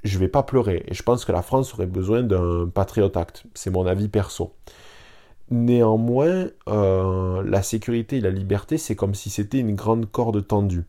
je 0.04 0.18
vais 0.18 0.28
pas 0.28 0.42
pleurer. 0.42 0.84
Et 0.88 0.94
je 0.94 1.02
pense 1.02 1.24
que 1.24 1.32
la 1.32 1.42
France 1.42 1.74
aurait 1.74 1.86
besoin 1.86 2.22
d'un 2.22 2.68
Patriot 2.68 3.16
Act. 3.16 3.44
C'est 3.54 3.70
mon 3.70 3.86
avis 3.86 4.08
perso. 4.08 4.54
Néanmoins, 5.50 6.46
euh, 6.68 7.42
la 7.44 7.62
sécurité 7.62 8.18
et 8.18 8.20
la 8.20 8.30
liberté, 8.30 8.78
c'est 8.78 8.94
comme 8.94 9.14
si 9.14 9.30
c'était 9.30 9.58
une 9.58 9.74
grande 9.74 10.10
corde 10.10 10.46
tendue. 10.46 10.84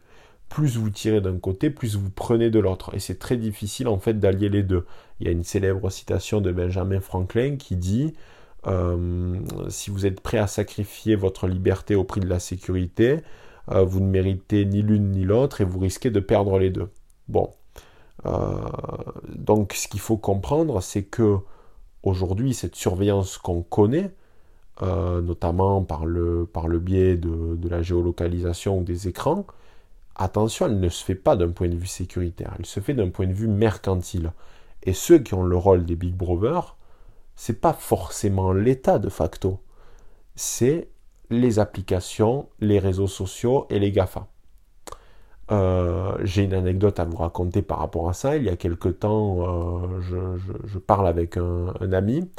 Plus 0.49 0.77
vous 0.77 0.89
tirez 0.89 1.21
d'un 1.21 1.37
côté, 1.39 1.69
plus 1.69 1.95
vous 1.95 2.09
prenez 2.11 2.49
de 2.49 2.59
l'autre. 2.59 2.93
Et 2.93 2.99
c'est 2.99 3.17
très 3.17 3.37
difficile 3.37 3.87
en 3.87 3.97
fait 3.97 4.19
d'allier 4.19 4.49
les 4.49 4.63
deux. 4.63 4.85
Il 5.19 5.25
y 5.25 5.29
a 5.29 5.31
une 5.31 5.43
célèbre 5.43 5.89
citation 5.89 6.41
de 6.41 6.51
Benjamin 6.51 6.99
Franklin 6.99 7.55
qui 7.57 7.75
dit 7.75 8.13
euh, 8.67 9.39
Si 9.69 9.89
vous 9.89 10.05
êtes 10.05 10.21
prêt 10.21 10.37
à 10.37 10.47
sacrifier 10.47 11.15
votre 11.15 11.47
liberté 11.47 11.95
au 11.95 12.03
prix 12.03 12.21
de 12.21 12.27
la 12.27 12.39
sécurité, 12.39 13.21
euh, 13.71 13.83
vous 13.83 13.99
ne 13.99 14.07
méritez 14.09 14.65
ni 14.65 14.81
l'une 14.83 15.11
ni 15.11 15.23
l'autre 15.23 15.61
et 15.61 15.63
vous 15.63 15.79
risquez 15.79 16.11
de 16.11 16.19
perdre 16.19 16.59
les 16.59 16.69
deux. 16.69 16.89
Bon. 17.27 17.49
Donc 18.25 19.73
ce 19.73 19.87
qu'il 19.87 19.99
faut 19.99 20.17
comprendre, 20.17 20.81
c'est 20.81 21.03
que 21.03 21.39
aujourd'hui, 22.03 22.53
cette 22.53 22.75
surveillance 22.75 23.37
qu'on 23.37 23.61
connaît, 23.61 24.11
euh, 24.81 25.21
notamment 25.21 25.83
par 25.83 26.05
le, 26.05 26.47
biais 26.79 27.17
de, 27.17 27.69
la 27.69 27.81
géolocalisation 27.81 28.81
des 28.81 29.07
écrans, 29.07 29.45
attention, 30.15 30.65
elle 30.65 30.79
ne 30.79 30.89
se 30.89 31.03
fait 31.03 31.15
pas 31.15 31.35
d'un 31.35 31.49
point 31.49 31.69
de 31.69 31.75
vue 31.75 31.87
sécuritaire, 31.87 32.55
elle 32.57 32.65
se 32.65 32.79
fait 32.79 32.93
d'un 32.93 33.09
point 33.09 33.27
de 33.27 33.33
vue 33.33 33.47
mercantile. 33.47 34.33
Et 34.83 34.93
ceux 34.93 35.19
qui 35.19 35.33
ont 35.33 35.43
le 35.43 35.57
rôle 35.57 35.85
des 35.85 35.95
Big 35.95 36.15
Brothers, 36.15 36.77
c'est 37.35 37.61
pas 37.61 37.73
forcément 37.73 38.53
l'État 38.53 38.97
de 38.97 39.09
facto, 39.09 39.59
c'est 40.35 40.89
les 41.29 41.59
applications, 41.59 42.49
les 42.59 42.79
réseaux 42.79 43.07
sociaux 43.07 43.67
et 43.69 43.79
les 43.79 43.91
GAFA. 43.91 44.27
Euh, 45.51 46.15
j'ai 46.23 46.43
une 46.43 46.53
anecdote 46.53 46.99
à 46.99 47.05
vous 47.05 47.17
raconter 47.17 47.61
par 47.61 47.79
rapport 47.79 48.09
à 48.09 48.13
ça. 48.13 48.37
Il 48.37 48.43
y 48.43 48.49
a 48.49 48.55
quelque 48.55 48.89
temps, 48.89 49.85
euh, 49.85 49.99
je, 50.65 50.79
parle 50.79 51.07
avec 51.07 51.37
un, 51.37 51.91
ami 51.91 52.29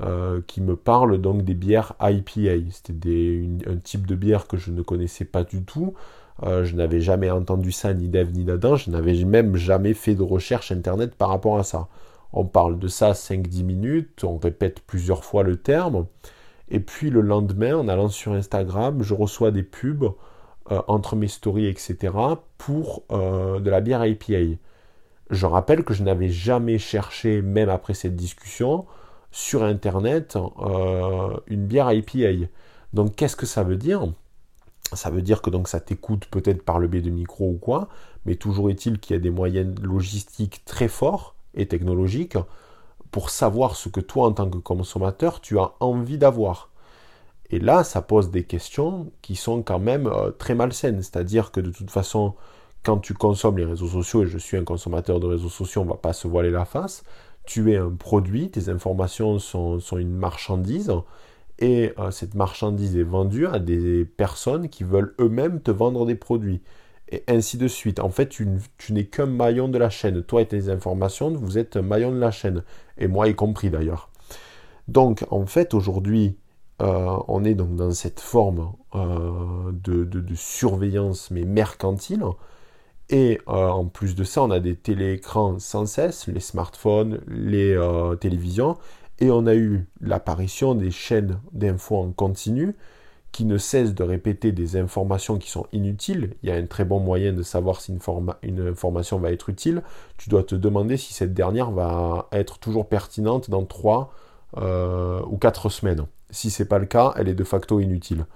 euh, 0.00 0.40
qui 0.46 0.60
me 0.60 0.76
parle 0.76 1.18
donc 1.18 1.42
des 1.42 1.54
bières 1.54 1.94
IPA. 2.00 2.70
C'était 2.70 3.48
un 3.66 3.76
type 3.76 4.06
de 4.06 4.14
bière 4.14 4.46
que 4.46 4.56
je 4.56 4.70
ne 4.70 4.82
connaissais 4.82 5.24
pas 5.24 5.42
du 5.42 5.62
tout. 5.62 5.94
Je 6.42 6.74
n'avais 6.74 7.00
jamais 7.00 7.30
entendu 7.30 7.70
ça 7.72 7.94
ni 7.94 8.08
d'Ève 8.08 8.32
ni 8.32 8.44
d'Adam. 8.44 8.76
Je 8.76 8.90
n'avais 8.90 9.24
même 9.24 9.56
jamais 9.56 9.94
fait 9.94 10.14
de 10.14 10.22
recherche 10.22 10.72
internet 10.72 11.14
par 11.14 11.28
rapport 11.28 11.58
à 11.58 11.64
ça. 11.64 11.88
On 12.32 12.44
parle 12.44 12.78
de 12.78 12.88
ça 12.88 13.12
5-10 13.12 13.62
minutes, 13.62 14.24
on 14.24 14.38
répète 14.38 14.80
plusieurs 14.80 15.24
fois 15.24 15.44
le 15.44 15.56
terme. 15.56 16.06
Et 16.68 16.80
puis 16.80 17.10
le 17.10 17.20
lendemain, 17.20 17.76
en 17.76 17.88
allant 17.88 18.08
sur 18.08 18.32
Instagram, 18.32 19.02
je 19.02 19.14
reçois 19.14 19.52
des 19.52 19.62
pubs 19.62 20.12
euh, 20.70 20.80
entre 20.88 21.16
mes 21.16 21.28
stories, 21.28 21.66
etc. 21.66 22.12
pour 22.58 23.04
de 23.10 23.70
la 23.70 23.80
bière 23.80 24.04
IPA. 24.04 24.58
Je 25.30 25.46
rappelle 25.46 25.84
que 25.84 25.94
je 25.94 26.02
n'avais 26.02 26.28
jamais 26.28 26.78
cherché, 26.78 27.42
même 27.42 27.68
après 27.68 27.94
cette 27.94 28.16
discussion, 28.16 28.86
sur 29.34 29.64
Internet 29.64 30.38
euh, 30.60 31.36
une 31.48 31.66
bière 31.66 31.92
IPA. 31.92 32.46
Donc 32.92 33.16
qu'est-ce 33.16 33.34
que 33.34 33.46
ça 33.46 33.64
veut 33.64 33.76
dire? 33.76 34.06
Ça 34.92 35.10
veut 35.10 35.22
dire 35.22 35.42
que 35.42 35.50
donc 35.50 35.66
ça 35.66 35.80
t'écoute 35.80 36.26
peut-être 36.26 36.64
par 36.64 36.78
le 36.78 36.86
biais 36.86 37.02
de 37.02 37.10
micro 37.10 37.50
ou 37.50 37.58
quoi, 37.58 37.88
mais 38.26 38.36
toujours 38.36 38.70
est-il 38.70 39.00
qu'il 39.00 39.16
y 39.16 39.18
a 39.18 39.20
des 39.20 39.30
moyens 39.30 39.74
logistiques 39.82 40.64
très 40.64 40.86
forts 40.86 41.34
et 41.54 41.66
technologiques 41.66 42.38
pour 43.10 43.30
savoir 43.30 43.74
ce 43.74 43.88
que 43.88 44.00
toi 44.00 44.28
en 44.28 44.32
tant 44.32 44.48
que 44.48 44.58
consommateur 44.58 45.40
tu 45.40 45.58
as 45.58 45.72
envie 45.80 46.18
d'avoir. 46.18 46.70
Et 47.54 47.60
là, 47.60 47.84
ça 47.84 48.02
pose 48.02 48.32
des 48.32 48.42
questions 48.42 49.12
qui 49.22 49.36
sont 49.36 49.62
quand 49.62 49.78
même 49.78 50.08
euh, 50.08 50.32
très 50.32 50.56
malsaines. 50.56 51.00
C'est-à-dire 51.02 51.52
que 51.52 51.60
de 51.60 51.70
toute 51.70 51.88
façon, 51.88 52.34
quand 52.82 52.98
tu 52.98 53.14
consommes 53.14 53.58
les 53.58 53.64
réseaux 53.64 53.86
sociaux, 53.86 54.24
et 54.24 54.26
je 54.26 54.38
suis 54.38 54.56
un 54.56 54.64
consommateur 54.64 55.20
de 55.20 55.28
réseaux 55.28 55.48
sociaux, 55.48 55.82
on 55.82 55.84
ne 55.84 55.90
va 55.90 55.96
pas 55.96 56.12
se 56.12 56.26
voiler 56.26 56.50
la 56.50 56.64
face, 56.64 57.04
tu 57.44 57.72
es 57.72 57.76
un 57.76 57.92
produit, 57.92 58.50
tes 58.50 58.70
informations 58.70 59.38
sont, 59.38 59.78
une 59.92 60.10
marchandise, 60.10 60.90
et 61.60 61.92
euh, 62.00 62.10
cette 62.10 62.34
marchandise 62.34 62.96
est 62.96 63.04
vendue 63.04 63.46
à 63.46 63.60
des 63.60 64.04
personnes 64.04 64.68
qui 64.68 64.82
veulent 64.82 65.14
eux-mêmes 65.20 65.60
te 65.60 65.70
vendre 65.70 66.06
des 66.06 66.16
produits. 66.16 66.60
Et 67.08 67.22
ainsi 67.28 67.56
de 67.56 67.68
suite. 67.68 68.00
En 68.00 68.10
fait, 68.10 68.30
tu, 68.30 68.48
n'es 68.90 69.04
qu'un 69.04 69.26
maillon 69.26 69.68
de 69.68 69.78
la 69.78 69.90
chaîne. 69.90 70.24
Toi 70.24 70.42
et 70.42 70.46
tes 70.46 70.70
informations, 70.70 71.30
vous 71.30 71.56
êtes 71.56 71.76
un 71.76 71.82
maillon 71.82 72.10
de 72.10 72.18
la 72.18 72.32
chaîne. 72.32 72.64
Et 72.98 73.06
moi 73.06 73.28
y 73.28 73.36
compris 73.36 73.70
d'ailleurs. 73.70 74.10
Donc, 74.88 75.24
en 75.30 75.46
fait, 75.46 75.72
aujourd'hui, 75.72 76.36
euh, 76.82 77.16
on 77.28 77.44
est 77.44 77.54
donc 77.54 77.76
dans 77.76 77.92
cette 77.92 78.20
forme 78.20 78.72
euh, 78.94 79.70
de, 79.72 80.34
surveillance, 80.34 81.30
mais 81.30 81.44
mercantile, 81.44 82.24
et 83.10 83.40
euh, 83.48 83.68
en 83.68 83.86
plus 83.86 84.14
de 84.14 84.24
ça, 84.24 84.42
on 84.42 84.50
a 84.50 84.60
des 84.60 84.76
téléécrans 84.76 85.58
sans 85.58 85.86
cesse, 85.86 86.26
les 86.26 86.40
smartphones, 86.40 87.20
les 87.28 87.78
télévisions, 88.20 88.76
et 89.20 89.30
on 89.30 89.46
a 89.46 89.54
eu 89.54 89.86
l'apparition 90.00 90.74
des 90.74 90.90
chaînes 90.90 91.38
d'infos 91.52 91.96
en 91.96 92.12
continu 92.12 92.74
qui 93.34 93.44
ne 93.44 93.58
cessent 93.58 93.94
de 93.94 94.04
répéter 94.04 94.52
des 94.52 94.76
informations 94.76 95.38
qui 95.38 95.50
sont 95.50 95.66
inutiles. 95.72 96.36
Il 96.44 96.48
y 96.48 96.52
a 96.52 96.54
un 96.54 96.66
très 96.66 96.84
bon 96.84 97.00
moyen 97.00 97.32
de 97.32 97.42
savoir 97.42 97.80
si 97.80 97.92
une, 98.44 98.60
information 98.68 99.18
va 99.18 99.32
être 99.32 99.48
utile. 99.48 99.82
Tu 100.18 100.30
dois 100.30 100.44
te 100.44 100.54
demander 100.54 100.96
si 100.96 101.12
cette 101.12 101.34
dernière 101.34 101.72
va 101.72 102.28
être 102.30 102.60
toujours 102.60 102.88
pertinente 102.88 103.50
dans 103.50 103.64
3 103.64 104.12
euh, 104.58 105.20
ou 105.26 105.36
4 105.36 105.68
semaines. 105.68 106.06
Si 106.34 106.50
ce 106.50 106.62
n'est 106.62 106.68
pas 106.68 106.78
le 106.78 106.86
cas, 106.86 107.14
elle 107.16 107.28
est 107.28 107.34
de 107.34 107.44
facto 107.44 107.80
inutile. 107.80 108.26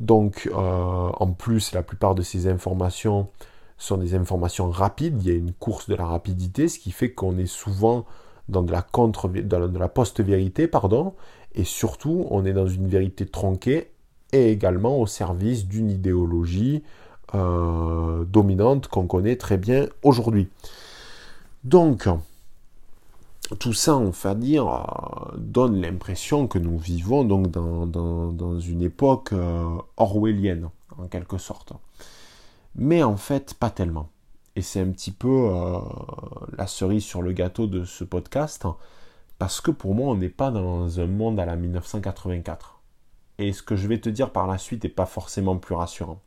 Donc, 0.00 0.50
en 0.54 1.32
plus, 1.32 1.72
la 1.72 1.82
plupart 1.82 2.14
de 2.14 2.22
ces 2.22 2.48
informations 2.48 3.28
sont 3.78 3.96
des 3.96 4.14
informations 4.14 4.70
rapides, 4.70 5.22
il 5.22 5.28
y 5.28 5.30
a 5.30 5.34
une 5.34 5.52
course 5.52 5.88
de 5.88 5.94
la 5.94 6.04
rapidité, 6.06 6.68
ce 6.68 6.78
qui 6.78 6.90
fait 6.90 7.12
qu'on 7.12 7.38
est 7.38 7.46
souvent 7.46 8.04
dans 8.48 8.62
de 8.62 8.72
la 8.72 9.88
post-vérité, 9.88 10.68
pardon, 10.68 11.14
et 11.54 11.64
surtout 11.64 12.26
on 12.30 12.44
est 12.44 12.52
dans 12.52 12.66
une 12.66 12.88
vérité 12.88 13.26
tronquée 13.26 13.90
et 14.32 14.50
également 14.50 15.00
au 15.00 15.06
service 15.06 15.66
d'une 15.66 15.90
idéologie 15.90 16.82
euh, 17.34 18.24
dominante 18.24 18.88
qu'on 18.88 19.06
connaît 19.06 19.36
très 19.36 19.56
bien 19.56 19.86
aujourd'hui. 20.02 20.48
Donc, 21.64 22.08
tout 23.54 23.72
ça, 23.72 23.96
on 23.96 24.10
va 24.10 24.34
dire, 24.34 24.68
euh, 24.68 25.36
donne 25.38 25.80
l'impression 25.80 26.48
que 26.48 26.58
nous 26.58 26.78
vivons 26.78 27.24
donc 27.24 27.50
dans, 27.50 28.60
une 28.60 28.82
époque 28.82 29.32
euh, 29.32 29.64
orwellienne, 29.96 30.70
en 30.98 31.06
quelque 31.06 31.38
sorte 31.38 31.72
mais 32.76 33.02
en 33.02 33.16
fait 33.16 33.54
pas 33.54 33.70
tellement. 33.70 34.10
Et 34.54 34.62
c'est 34.62 34.80
un 34.80 34.90
petit 34.90 35.10
peu 35.10 35.50
euh, 35.50 35.78
la 36.56 36.66
cerise 36.66 37.04
sur 37.04 37.22
le 37.22 37.32
gâteau 37.32 37.66
de 37.66 37.84
ce 37.84 38.04
podcast, 38.04 38.66
Parce 39.38 39.60
que 39.60 39.70
pour 39.70 39.94
moi, 39.94 40.08
on 40.08 40.16
n'est 40.16 40.30
pas 40.30 40.50
dans 40.50 41.00
un 41.00 41.06
monde 41.06 41.38
à 41.40 41.44
la 41.44 41.56
1984. 41.56 42.80
Et 43.38 43.52
ce 43.52 43.62
que 43.62 43.76
je 43.76 43.86
vais 43.86 44.00
te 44.00 44.08
dire 44.08 44.30
par 44.30 44.46
la 44.46 44.56
suite 44.58 44.84
n'est 44.84 44.90
pas 44.90 45.06
forcément 45.06 45.58
plus 45.58 45.74
rassurant. 45.74 46.20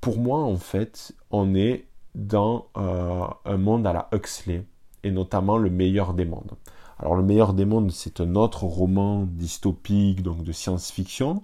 Pour 0.00 0.18
moi, 0.18 0.40
en 0.40 0.56
fait, 0.58 1.12
on 1.30 1.54
est 1.56 1.86
dans 2.14 2.68
un 2.76 3.56
monde 3.56 3.86
à 3.86 3.92
la 3.92 4.08
Huxley, 4.12 4.64
et 5.04 5.10
notamment 5.10 5.58
le 5.58 5.70
meilleur 5.70 6.14
des 6.14 6.24
mondes. 6.24 6.52
Alors 6.98 7.14
le 7.14 7.22
meilleur 7.22 7.54
des 7.54 7.64
mondes, 7.64 7.90
c'est 7.92 8.20
un 8.20 8.34
autre 8.34 8.64
roman 8.64 9.24
dystopique, 9.24 10.22
donc 10.22 10.42
de 10.42 10.52
science-fiction, 10.52 11.42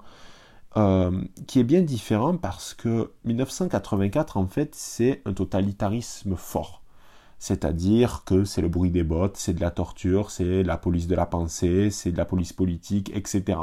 euh, 0.77 1.23
qui 1.47 1.61
est 1.61 1.65
bien 1.65 1.83
différent 1.83 2.37
parce 2.37 2.75
que 2.75 3.13
1984, 3.25 4.37
en 4.37 4.47
fait, 4.47 4.75
c'est 4.75 5.23
un 5.25 5.33
totalitarisme 5.33 6.35
fort. 6.35 6.83
C'est-à-dire 7.39 8.25
que 8.25 8.45
c'est 8.45 8.63
le 8.63 8.69
bruit 8.69 8.91
des 8.91 9.05
bottes, 9.05 9.37
c'est 9.37 9.55
de 9.55 9.61
la 9.61 9.71
torture, 9.71 10.31
c'est 10.31 10.63
la 10.63 10.77
police 10.77 11.07
de 11.07 11.15
la 11.15 11.27
pensée, 11.27 11.91
c'est 11.91 12.11
de 12.11 12.17
la 12.17 12.25
police 12.25 12.53
politique, 12.53 13.13
etc. 13.15 13.59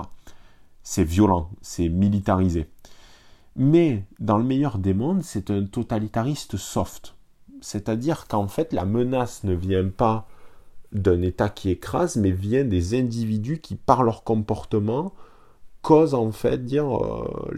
C'est 0.84 1.04
violent, 1.04 1.50
c'est 1.62 1.90
militarisé. 1.90 2.70
Mais 3.56 4.06
dans 4.20 4.38
le 4.38 4.44
meilleur 4.44 4.78
des 4.78 4.94
mondes, 4.94 5.24
c'est 5.24 5.52
un 5.52 5.66
totalitariste 5.66 6.58
soft. 6.58 7.16
C'est-à-dire 7.62 8.28
qu'en 8.28 8.48
fait, 8.48 8.74
la 8.74 8.86
menace 8.86 9.44
ne 9.44 9.54
vient 9.54 9.88
pas 9.88 10.28
d'un 10.92 11.22
État 11.22 11.50
qui 11.50 11.70
écrase, 11.70 12.18
mais 12.18 12.32
vient 12.32 12.66
des 12.66 13.00
individus 13.00 13.60
qui, 13.60 13.76
par 13.76 14.04
leur 14.04 14.24
comportement, 14.24 15.14
causent 15.82 16.16
en 16.16 16.32
fait, 16.32 16.66
dire, 16.66 16.98
euh, 16.98 17.50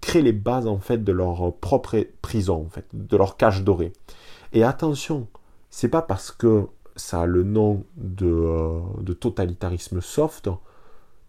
créent 0.00 0.22
les 0.22 0.32
bases 0.32 0.66
en 0.66 0.78
fait 0.78 1.02
de 1.02 1.12
leur 1.12 1.54
propre 1.56 2.06
prison, 2.20 2.68
en 2.76 2.80
de 2.92 3.16
leur 3.16 3.36
cage 3.36 3.64
dorée. 3.64 3.92
Et 4.52 4.62
attention, 4.64 5.28
c'est 5.70 5.88
pas 5.88 6.02
parce 6.02 6.30
que 6.30 6.66
ça 6.94 7.22
a 7.22 7.26
le 7.26 7.42
nom 7.42 7.84
de, 7.96 8.26
euh, 8.26 8.80
de 9.00 9.12
totalitarisme 9.12 10.00
soft 10.00 10.50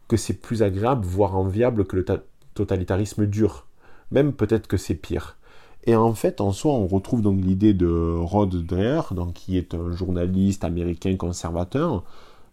que 0.08 0.18
c'est 0.18 0.34
plus 0.34 0.62
agréable, 0.62 1.06
voire 1.06 1.36
enviable 1.38 1.86
que 1.86 1.96
le 1.96 2.06
totalitarisme 2.54 3.26
dur. 3.26 3.66
Même 4.12 4.34
peut-être 4.34 4.68
que 4.68 4.78
c'est 4.78 4.96
pire. 4.96 5.38
Et 5.86 5.96
en 5.96 6.14
fait, 6.14 6.40
en 6.40 6.52
soi, 6.54 6.74
on 6.74 6.88
retrouve 6.88 7.22
donc 7.22 7.42
l'idée 7.42 7.74
de 7.74 8.16
Rod 8.18 8.56
Dreher, 8.66 9.02
donc, 9.12 9.34
qui 9.34 9.58
est 9.58 9.74
un 9.74 9.92
journaliste 9.92 10.64
américain 10.64 11.16
conservateur, 11.18 12.04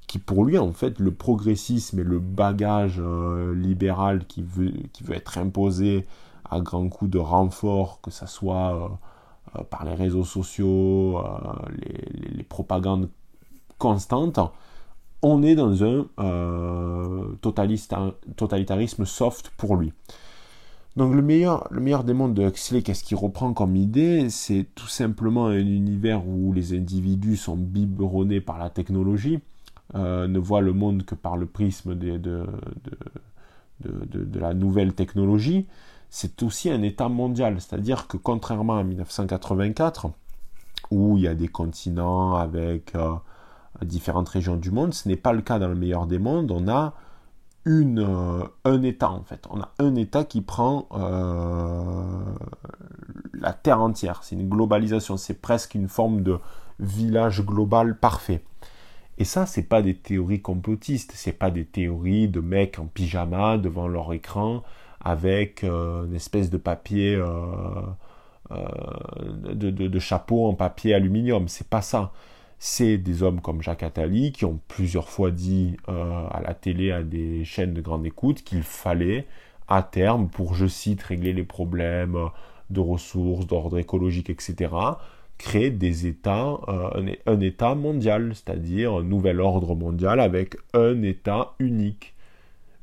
qui 0.09 0.19
pour 0.19 0.45
lui, 0.45 0.59
en 0.59 0.73
fait, 0.73 0.99
le 0.99 1.13
progressisme 1.13 2.01
et 2.01 2.05
le 2.05 2.19
bagage 2.19 2.97
euh, 2.99 3.55
libéral 3.55 4.27
qui 4.27 4.43
veut, 4.43 4.73
être 5.11 5.39
imposé 5.39 6.07
à 6.51 6.61
grands 6.61 6.89
coups 6.89 7.13
de 7.13 7.19
renfort, 7.19 8.01
que 8.03 8.11
ce 8.11 8.27
soit 8.27 8.75
euh, 8.75 8.89
euh, 9.61 9.63
par 9.63 9.85
les 9.85 9.95
réseaux 9.95 10.25
sociaux, 10.25 11.23
les, 11.79 12.31
les, 12.37 12.43
propagandes 12.43 13.09
constantes, 13.79 14.41
on 15.23 15.45
est 15.45 15.55
dans 15.55 15.85
un 15.85 16.07
totalitarisme 17.41 19.05
soft 19.05 19.51
pour 19.57 19.77
lui. 19.77 19.93
Donc 21.01 21.15
le 21.15 21.23
meilleur, 21.23 21.67
le 21.71 21.81
meilleur 21.81 22.05
des 22.05 22.13
mondes 22.13 22.35
de 22.35 22.47
Huxley, 22.47 22.83
qu'est-ce 22.83 23.05
qu'il 23.05 23.17
reprend 23.17 23.55
comme 23.55 23.75
idée? 23.75 24.29
C'est 24.29 24.67
tout 24.75 24.87
simplement 24.87 25.47
un 25.47 25.57
univers 25.57 26.29
où 26.29 26.53
les 26.53 26.77
individus 26.77 27.39
sont 27.39 27.57
biberonnés 27.57 28.43
par 28.43 28.59
la 28.59 28.69
technologie, 28.69 29.41
euh, 29.95 30.29
ne 30.29 30.39
voient 30.39 30.61
le 30.61 30.75
monde 30.75 31.07
que 31.07 31.15
par 31.15 31.39
le 31.39 31.47
prisme 31.47 31.95
de, 31.95 32.45
la 34.35 34.53
nouvelle 34.53 34.93
technologie. 34.93 35.67
C'est 36.11 36.43
aussi 36.43 36.69
un 36.69 36.83
état 36.83 37.09
mondial, 37.09 37.63
c'est-à-dire 37.63 38.07
que 38.07 38.19
contrairement 38.19 38.77
à 38.77 38.85
1984, 38.85 40.11
où 40.91 41.17
il 41.17 41.23
y 41.23 41.29
a 41.29 41.35
des 41.35 41.49
continents 41.49 42.35
avec 42.35 42.95
euh, 42.95 43.15
différentes 43.87 44.29
régions 44.29 44.57
du 44.57 44.71
monde, 44.71 44.93
ce 44.93 45.09
n'est 45.09 45.17
pas 45.17 45.33
le 45.33 45.41
cas 45.41 45.59
dans 45.59 45.69
le 45.69 45.77
meilleur 45.77 46.07
des 46.07 46.19
mondes. 46.19 46.51
On 46.51 46.69
a 46.69 46.93
une, 47.65 48.01
euh, 48.01 48.45
un 48.65 48.83
État 48.83 49.11
en 49.11 49.23
fait. 49.23 49.47
On 49.51 49.61
a 49.61 49.71
un 49.79 49.95
État 49.95 50.25
qui 50.25 50.41
prend 50.41 50.89
euh, 50.93 52.35
la 53.35 53.53
Terre 53.53 53.81
entière. 53.81 54.21
C'est 54.23 54.37
une 54.37 54.49
globalisation, 54.49 55.17
c'est 55.17 55.41
presque 55.41 55.75
une 55.75 55.89
forme 55.89 56.23
de 56.23 56.39
village 56.79 57.45
global 57.45 57.99
parfait. 57.99 58.43
Et 59.19 59.25
ça, 59.25 59.45
c'est 59.45 59.63
pas 59.63 59.83
des 59.83 59.95
théories 59.95 60.41
complotistes, 60.41 61.13
c'est 61.15 61.33
pas 61.33 61.51
des 61.51 61.67
théories 61.67 62.29
de 62.29 62.41
mecs 62.41 62.79
en 62.79 62.87
pyjama 62.87 63.59
devant 63.59 63.87
leur 63.87 64.13
écran 64.15 64.63
avec 65.03 65.63
euh, 65.65 66.07
une 66.07 66.15
espèce 66.15 66.49
de 66.51 66.57
papier, 66.57 67.17
de, 68.51 69.53
de, 69.53 69.71
de, 69.71 69.99
chapeau 69.99 70.47
en 70.47 70.55
papier 70.55 70.95
aluminium. 70.95 71.49
C'est 71.49 71.69
pas 71.69 71.83
ça 71.83 72.13
c'est 72.63 72.99
des 72.99 73.23
hommes 73.23 73.41
comme 73.41 73.63
Jacques 73.63 73.83
Attali 73.83 74.33
qui 74.33 74.45
ont 74.45 74.61
plusieurs 74.69 75.09
fois 75.09 75.31
dit 75.31 75.79
euh, 75.89 76.27
à 76.31 76.43
la 76.43 76.53
télé, 76.53 76.93
à 76.93 77.03
des 77.03 77.43
chaînes 77.43 77.73
de 77.73 77.81
grande 77.81 78.05
écoute, 78.05 78.45
qu'il 78.45 78.63
fallait 78.63 79.27
à 79.67 79.83
terme, 79.83 80.29
pour, 80.29 80.55
je 80.55 80.67
cite, 80.67 81.03
régler 81.03 81.33
les 81.33 81.43
problèmes 81.43 82.19
de 82.69 82.81
ressources, 82.81 83.47
d'ordre 83.47 83.79
écologique, 83.79 84.29
etc., 84.29 84.75
créer 85.39 85.71
des 85.71 86.07
États, 86.07 86.59
euh, 86.69 87.15
un, 87.27 87.41
État 87.41 87.75
mondial, 87.75 88.33
c'est-à-dire 88.35 88.93
un 88.93 89.05
nouvel 89.05 89.41
ordre 89.41 89.75
mondial 89.75 90.21
avec 90.21 90.57
un 90.75 91.03
État 91.03 91.55
unique. 91.61 92.15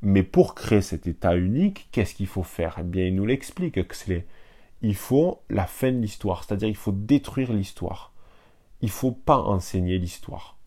Mais 0.02 0.24
pour 0.24 0.56
créer 0.56 0.82
cet 0.82 1.06
État 1.06 1.38
unique, 1.38 1.88
qu'est-ce 1.92 2.16
qu'il 2.16 2.28
faut 2.28 2.44
faire? 2.44 2.78
Eh 2.80 2.84
bien, 2.84 3.06
il 3.06 3.16
nous 3.16 3.28
l'explique, 3.28 3.78
Huxley. 3.78 4.26
Il 4.82 4.96
faut 4.96 5.42
la 5.52 5.68
fin 5.68 5.92
de 5.92 6.00
l'histoire, 6.00 6.44
c'est-à-dire 6.44 6.68
il 6.68 6.76
faut 6.76 6.92
détruire 6.92 7.54
l'histoire 7.54 8.12
il 8.82 8.90
faut 8.90 9.12
pas 9.12 9.40
enseigner 9.40 9.98
l'histoire. 9.98 10.58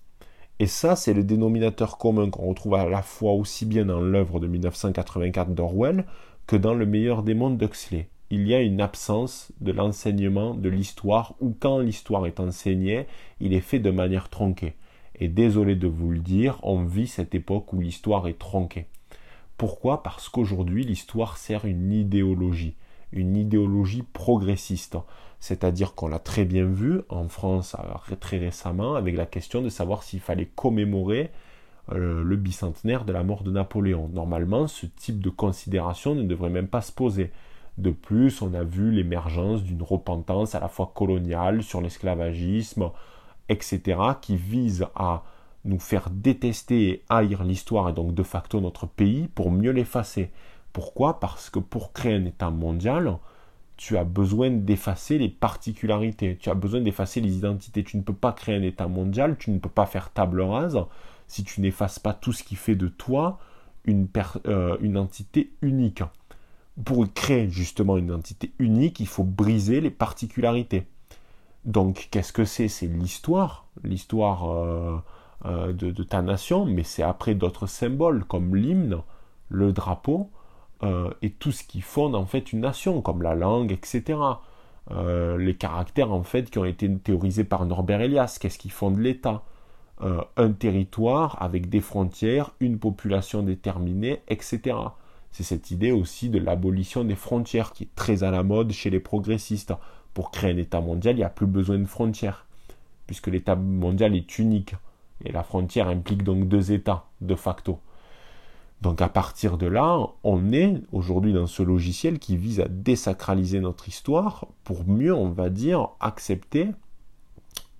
Et 0.58 0.66
ça, 0.66 0.94
c'est 0.94 1.14
le 1.14 1.24
dénominateur 1.24 1.96
commun 1.96 2.28
qu'on 2.28 2.48
retrouve 2.48 2.74
à 2.74 2.88
la 2.88 3.02
fois 3.02 3.32
aussi 3.32 3.64
bien 3.64 3.86
dans 3.86 4.00
l'œuvre 4.00 4.40
de 4.40 4.46
1984 4.46 5.54
d'Orwell 5.54 6.04
que 6.46 6.56
dans 6.56 6.74
Le 6.74 6.84
meilleur 6.84 7.22
des 7.22 7.34
mondes 7.34 7.56
d'Huxley. 7.56 8.08
Il 8.28 8.46
y 8.46 8.54
a 8.54 8.60
une 8.60 8.80
absence 8.80 9.52
de 9.60 9.72
l'enseignement 9.72 10.54
de 10.54 10.68
l'histoire, 10.68 11.34
ou 11.40 11.56
quand 11.58 11.78
l'histoire 11.78 12.26
est 12.26 12.40
enseignée, 12.40 13.06
il 13.40 13.54
est 13.54 13.60
fait 13.60 13.78
de 13.78 13.90
manière 13.90 14.28
tronquée. 14.28 14.74
Et 15.14 15.28
désolé 15.28 15.76
de 15.76 15.86
vous 15.86 16.10
le 16.10 16.18
dire, 16.18 16.58
on 16.62 16.84
vit 16.84 17.06
cette 17.06 17.34
époque 17.34 17.72
où 17.72 17.80
l'histoire 17.80 18.28
est 18.28 18.38
tronquée. 18.38 18.86
Pourquoi? 19.56 20.02
Parce 20.02 20.28
qu'aujourd'hui, 20.28 20.84
l'histoire 20.84 21.38
sert 21.38 21.64
une 21.64 21.92
idéologie, 21.92 22.76
une 23.12 23.36
idéologie 23.36 24.04
progressiste. 24.12 24.96
C'est-à-dire 25.40 25.94
qu'on 25.94 26.08
l'a 26.08 26.18
très 26.18 26.44
bien 26.44 26.64
vu 26.66 27.00
en 27.08 27.28
France 27.28 27.74
euh, 27.78 28.14
très 28.16 28.38
récemment 28.38 28.94
avec 28.94 29.16
la 29.16 29.26
question 29.26 29.62
de 29.62 29.70
savoir 29.70 30.02
s'il 30.02 30.20
fallait 30.20 30.50
commémorer 30.54 31.30
euh, 31.92 32.22
le 32.22 32.36
bicentenaire 32.36 33.04
de 33.04 33.12
la 33.12 33.24
mort 33.24 33.42
de 33.42 33.50
Napoléon. 33.50 34.08
Normalement, 34.12 34.68
ce 34.68 34.86
type 34.86 35.20
de 35.20 35.30
considération 35.30 36.14
ne 36.14 36.22
devrait 36.22 36.50
même 36.50 36.68
pas 36.68 36.82
se 36.82 36.92
poser. 36.92 37.32
De 37.78 37.90
plus, 37.90 38.42
on 38.42 38.52
a 38.52 38.62
vu 38.62 38.90
l'émergence 38.90 39.64
d'une 39.64 39.82
repentance 39.82 40.54
à 40.54 40.60
la 40.60 40.68
fois 40.68 40.92
coloniale 40.94 41.62
sur 41.62 41.80
l'esclavagisme, 41.80 42.90
etc., 43.48 43.98
qui 44.20 44.36
vise 44.36 44.86
à 44.94 45.24
nous 45.64 45.78
faire 45.78 46.10
détester 46.10 46.88
et 46.88 47.04
haïr 47.08 47.44
l'histoire 47.44 47.88
et 47.88 47.92
donc 47.92 48.14
de 48.14 48.22
facto 48.22 48.60
notre 48.60 48.86
pays 48.86 49.28
pour 49.28 49.50
mieux 49.50 49.72
l'effacer. 49.72 50.30
Pourquoi? 50.72 51.20
Parce 51.20 51.50
que 51.50 51.58
pour 51.58 51.92
créer 51.92 52.14
un 52.14 52.24
État 52.24 52.50
mondial, 52.50 53.16
tu 53.80 53.96
as 53.96 54.04
besoin 54.04 54.50
d'effacer 54.50 55.16
les 55.16 55.30
particularités, 55.30 56.36
tu 56.38 56.50
as 56.50 56.54
besoin 56.54 56.82
d'effacer 56.82 57.22
les 57.22 57.38
identités. 57.38 57.82
Tu 57.82 57.96
ne 57.96 58.02
peux 58.02 58.12
pas 58.12 58.32
créer 58.32 58.54
un 58.54 58.62
État 58.62 58.88
mondial, 58.88 59.38
tu 59.38 59.50
ne 59.50 59.58
peux 59.58 59.70
pas 59.70 59.86
faire 59.86 60.10
table 60.10 60.42
rase 60.42 60.78
si 61.28 61.44
tu 61.44 61.62
n'effaces 61.62 61.98
pas 61.98 62.12
tout 62.12 62.34
ce 62.34 62.44
qui 62.44 62.56
fait 62.56 62.74
de 62.74 62.88
toi 62.88 63.38
une, 63.86 64.06
euh, 64.46 64.96
entité 64.96 65.54
unique. 65.62 66.02
Pour 66.84 67.10
créer 67.14 67.48
justement 67.48 67.96
une 67.96 68.12
entité 68.12 68.52
unique, 68.58 69.00
il 69.00 69.06
faut 69.06 69.24
briser 69.24 69.80
les 69.80 69.90
particularités. 69.90 70.86
Donc 71.64 72.08
qu'est-ce 72.10 72.34
que 72.34 72.44
c'est? 72.44 72.68
C'est 72.68 72.86
l'histoire, 72.86 73.66
l'histoire 73.82 74.50
euh, 74.50 74.98
euh, 75.46 75.72
de, 75.72 76.02
ta 76.02 76.20
nation, 76.20 76.66
mais 76.66 76.82
c'est 76.82 77.02
après 77.02 77.34
d'autres 77.34 77.66
symboles 77.66 78.24
comme 78.24 78.54
l'hymne, 78.54 78.98
le 79.48 79.72
drapeau, 79.72 80.28
euh, 80.82 81.10
et 81.22 81.30
tout 81.30 81.52
ce 81.52 81.62
qui 81.64 81.80
fonde 81.80 82.14
en 82.14 82.26
fait 82.26 82.52
une 82.52 82.60
nation, 82.60 83.02
comme 83.02 83.22
la 83.22 83.34
langue, 83.34 83.72
etc. 83.72 84.18
Euh, 84.90 85.36
les 85.36 85.54
caractères 85.54 86.12
en 86.12 86.22
fait 86.22 86.50
qui 86.50 86.58
ont 86.58 86.64
été 86.64 86.90
théorisés 86.98 87.44
par 87.44 87.66
Norbert 87.66 88.00
Elias, 88.00 88.38
qu'est-ce 88.40 88.58
qui 88.58 88.70
fonde 88.70 88.98
l'État? 88.98 89.42
Euh, 90.02 90.22
Un 90.36 90.52
territoire 90.52 91.40
avec 91.42 91.68
des 91.68 91.80
frontières, 91.80 92.52
une 92.60 92.78
population 92.78 93.42
déterminée, 93.42 94.22
etc. 94.28 94.76
C'est 95.30 95.42
cette 95.42 95.70
idée 95.70 95.92
aussi 95.92 96.28
de 96.28 96.38
l'abolition 96.38 97.04
des 97.04 97.14
frontières 97.14 97.72
qui 97.72 97.84
est 97.84 97.94
très 97.94 98.24
à 98.24 98.30
la 98.30 98.42
mode 98.42 98.72
chez 98.72 98.90
les 98.90 99.00
progressistes. 99.00 99.74
Pour 100.14 100.30
créer 100.30 100.52
un 100.52 100.56
État 100.56 100.80
mondial, 100.80 101.14
il 101.14 101.18
n'y 101.18 101.24
a 101.24 101.28
plus 101.28 101.46
besoin 101.46 101.78
de 101.78 101.84
frontières, 101.84 102.46
puisque 103.06 103.28
l'État 103.28 103.54
mondial 103.54 104.16
est 104.16 104.38
unique. 104.38 104.74
Et 105.24 105.30
la 105.30 105.42
frontière 105.44 105.88
implique 105.88 106.24
donc 106.24 106.48
deux 106.48 106.72
États, 106.72 107.04
de 107.20 107.34
facto. 107.34 107.78
Donc 108.80 109.02
à 109.02 109.08
partir 109.08 109.58
de 109.58 109.66
là, 109.66 110.06
on 110.24 110.52
est 110.52 110.80
aujourd'hui 110.92 111.32
dans 111.32 111.46
ce 111.46 111.62
logiciel 111.62 112.18
qui 112.18 112.36
vise 112.36 112.60
à 112.60 112.68
désacraliser 112.68 113.60
notre 113.60 113.88
histoire 113.88 114.46
pour 114.64 114.86
mieux, 114.86 115.14
on 115.14 115.28
va 115.28 115.50
dire, 115.50 115.90
accepter 116.00 116.70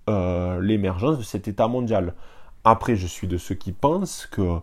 euh, 0.09 0.61
l'émergence 0.61 1.17
de 1.17 1.23
cet 1.23 1.47
état 1.47 1.67
mondial. 1.67 2.13
Après, 2.63 2.95
je 2.95 3.07
suis 3.07 3.27
de 3.27 3.37
ceux 3.37 3.55
qui 3.55 3.71
pensent 3.71 4.27
que 4.27 4.59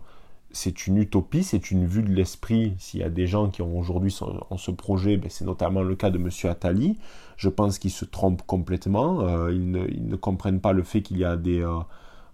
c'est 0.51 0.87
une 0.87 0.97
utopie, 0.97 1.43
c'est 1.43 1.71
une 1.71 1.85
vue 1.85 2.03
de 2.03 2.11
l'esprit. 2.11 2.73
S'il 2.79 3.01
y 3.01 3.03
a 3.03 3.09
des 3.09 3.27
gens 3.27 3.49
qui 3.49 3.61
ont 3.61 3.77
aujourd'hui 3.77 4.17
en 4.49 4.57
ce 4.57 4.71
projet, 4.71 5.17
ben, 5.17 5.29
c'est 5.29 5.45
notamment 5.45 5.81
le 5.81 5.95
cas 5.95 6.09
de 6.09 6.17
M. 6.17 6.29
Attali. 6.49 6.97
Je 7.35 7.49
pense 7.49 7.79
qu'ils 7.79 7.91
se 7.91 8.05
trompent 8.05 8.45
complètement. 8.45 9.21
Euh, 9.21 9.53
ils, 9.53 9.71
ne, 9.71 10.15
comprennent 10.15 10.61
pas 10.61 10.71
le 10.73 10.83
fait 10.83 11.01
qu'il 11.01 11.17
y 11.17 11.25
a 11.25 11.35
des, 11.35 11.61
euh, 11.61 11.79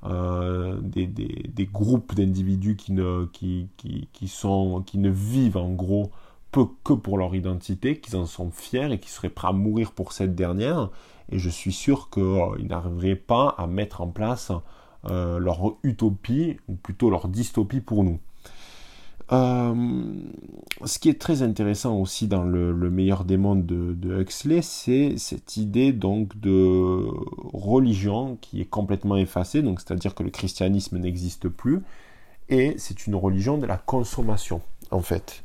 euh, 0.06 0.78
des, 0.82 1.66
groupes 1.66 2.14
d'individus 2.14 2.76
qui 2.76 2.94
ne, 2.94 3.28
sont, 4.28 4.84
qui 4.86 4.98
ne 4.98 5.10
vivent 5.10 5.58
en 5.58 5.72
gros 5.72 6.12
peu 6.52 6.66
que 6.84 6.94
pour 6.94 7.18
leur 7.18 7.36
identité, 7.36 8.00
qu'ils 8.00 8.16
en 8.16 8.26
sont 8.26 8.52
fiers 8.52 8.92
et 8.92 9.00
qui 9.00 9.10
seraient 9.10 9.30
prêts 9.30 9.48
à 9.50 9.52
mourir 9.52 9.92
pour 9.92 10.14
cette 10.14 10.36
dernière. 10.36 10.90
Et 11.32 11.40
je 11.40 11.50
suis 11.50 11.74
sûr 11.74 12.10
qu'ils 12.10 12.68
n'arriveraient 12.68 13.16
pas 13.16 13.56
à 13.58 13.68
mettre 13.68 14.02
en 14.02 14.08
place 14.08 14.52
euh, 15.10 15.40
leur 15.40 15.76
utopie, 15.84 16.58
ou 16.68 16.76
plutôt 16.76 17.10
leur 17.10 17.28
dystopie 17.28 17.82
pour 17.82 18.04
nous. 18.04 18.20
Euh, 19.32 19.74
ce 20.86 21.00
qui 21.00 21.10
est 21.10 21.20
très 21.20 21.42
intéressant 21.42 21.98
aussi 22.00 22.28
dans 22.28 22.44
le, 22.44 22.74
meilleur 22.90 23.24
des 23.24 23.38
mondes 23.38 23.66
de, 23.66 24.22
Huxley, 24.22 24.62
c'est 24.62 25.18
cette 25.18 25.58
idée 25.58 25.94
donc 25.94 26.40
de 26.40 27.08
religion 27.54 28.38
qui 28.42 28.62
est 28.62 28.70
complètement 28.70 29.18
effacée, 29.18 29.62
donc 29.64 29.82
c'est-à-dire 29.82 30.14
que 30.14 30.24
le 30.24 30.30
christianisme 30.30 31.00
n'existe 31.00 31.50
plus, 31.50 31.82
et 32.50 32.76
c'est 32.78 33.08
une 33.08 33.16
religion 33.16 33.58
de 33.58 33.66
la 33.66 33.78
consommation 33.78 34.62
en 34.92 35.02
fait. 35.02 35.44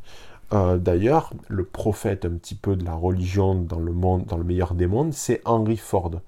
Euh, 0.52 0.78
d'ailleurs, 0.78 1.32
le 1.48 1.64
prophète 1.64 2.24
un 2.24 2.30
petit 2.30 2.56
peu 2.56 2.76
de 2.76 2.84
la 2.84 2.94
religion 2.94 3.54
dans 3.54 3.78
le 3.78 3.92
monde, 3.92 4.24
dans 4.26 4.36
le 4.36 4.44
meilleur 4.44 4.74
des 4.74 4.86
mondes, 4.86 5.12
c'est 5.12 5.40
Henry 5.44 5.76
Ford. 5.76 6.20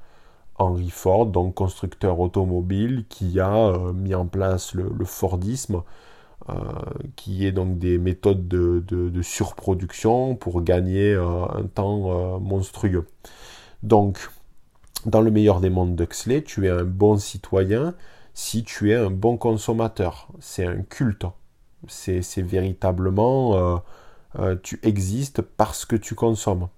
Henry 0.56 0.90
Ford, 0.90 1.26
donc 1.26 1.54
constructeur 1.54 2.20
automobile, 2.20 3.04
qui 3.08 3.40
a 3.40 3.54
euh, 3.54 3.92
mis 3.92 4.14
en 4.14 4.26
place 4.26 4.74
le, 4.74 5.04
Fordisme, 5.04 5.82
euh, 6.48 6.54
qui 7.16 7.46
est 7.46 7.52
donc 7.52 7.78
des 7.78 7.98
méthodes 7.98 8.48
de, 8.48 9.22
surproduction 9.22 10.34
pour 10.34 10.62
gagner 10.62 11.12
euh, 11.12 11.44
un 11.46 11.64
temps 11.64 12.40
monstrueux. 12.40 13.06
Donc, 13.82 14.28
dans 15.06 15.20
le 15.20 15.30
meilleur 15.30 15.60
des 15.60 15.70
mondes 15.70 15.96
d'Huxley, 15.96 16.42
tu 16.42 16.66
es 16.66 16.70
un 16.70 16.84
bon 16.84 17.18
citoyen 17.18 17.94
si 18.34 18.64
tu 18.64 18.92
es 18.92 18.94
un 18.94 19.10
bon 19.10 19.36
consommateur. 19.36 20.28
C'est 20.40 20.66
un 20.66 20.82
culte. 20.82 21.26
C'est 21.88 22.22
véritablement, 22.38 23.82
tu 24.62 24.78
existes 24.84 25.42
parce 25.42 25.84
que 25.84 25.96
tu 25.96 26.14
consommes. 26.14 26.68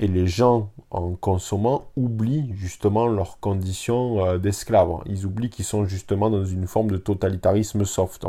Et 0.00 0.08
les 0.08 0.26
gens, 0.26 0.70
en 0.90 1.14
consommant, 1.14 1.90
oublient 1.94 2.54
justement 2.54 3.06
leurs 3.06 3.38
conditions 3.38 4.24
euh, 4.24 4.38
d'esclaves. 4.38 4.96
Ils 5.04 5.26
oublient 5.26 5.50
qu'ils 5.50 5.66
sont 5.66 5.84
justement 5.84 6.30
dans 6.30 6.42
une 6.42 6.66
forme 6.66 6.90
de 6.90 6.96
totalitarisme 6.96 7.84
soft. 7.84 8.26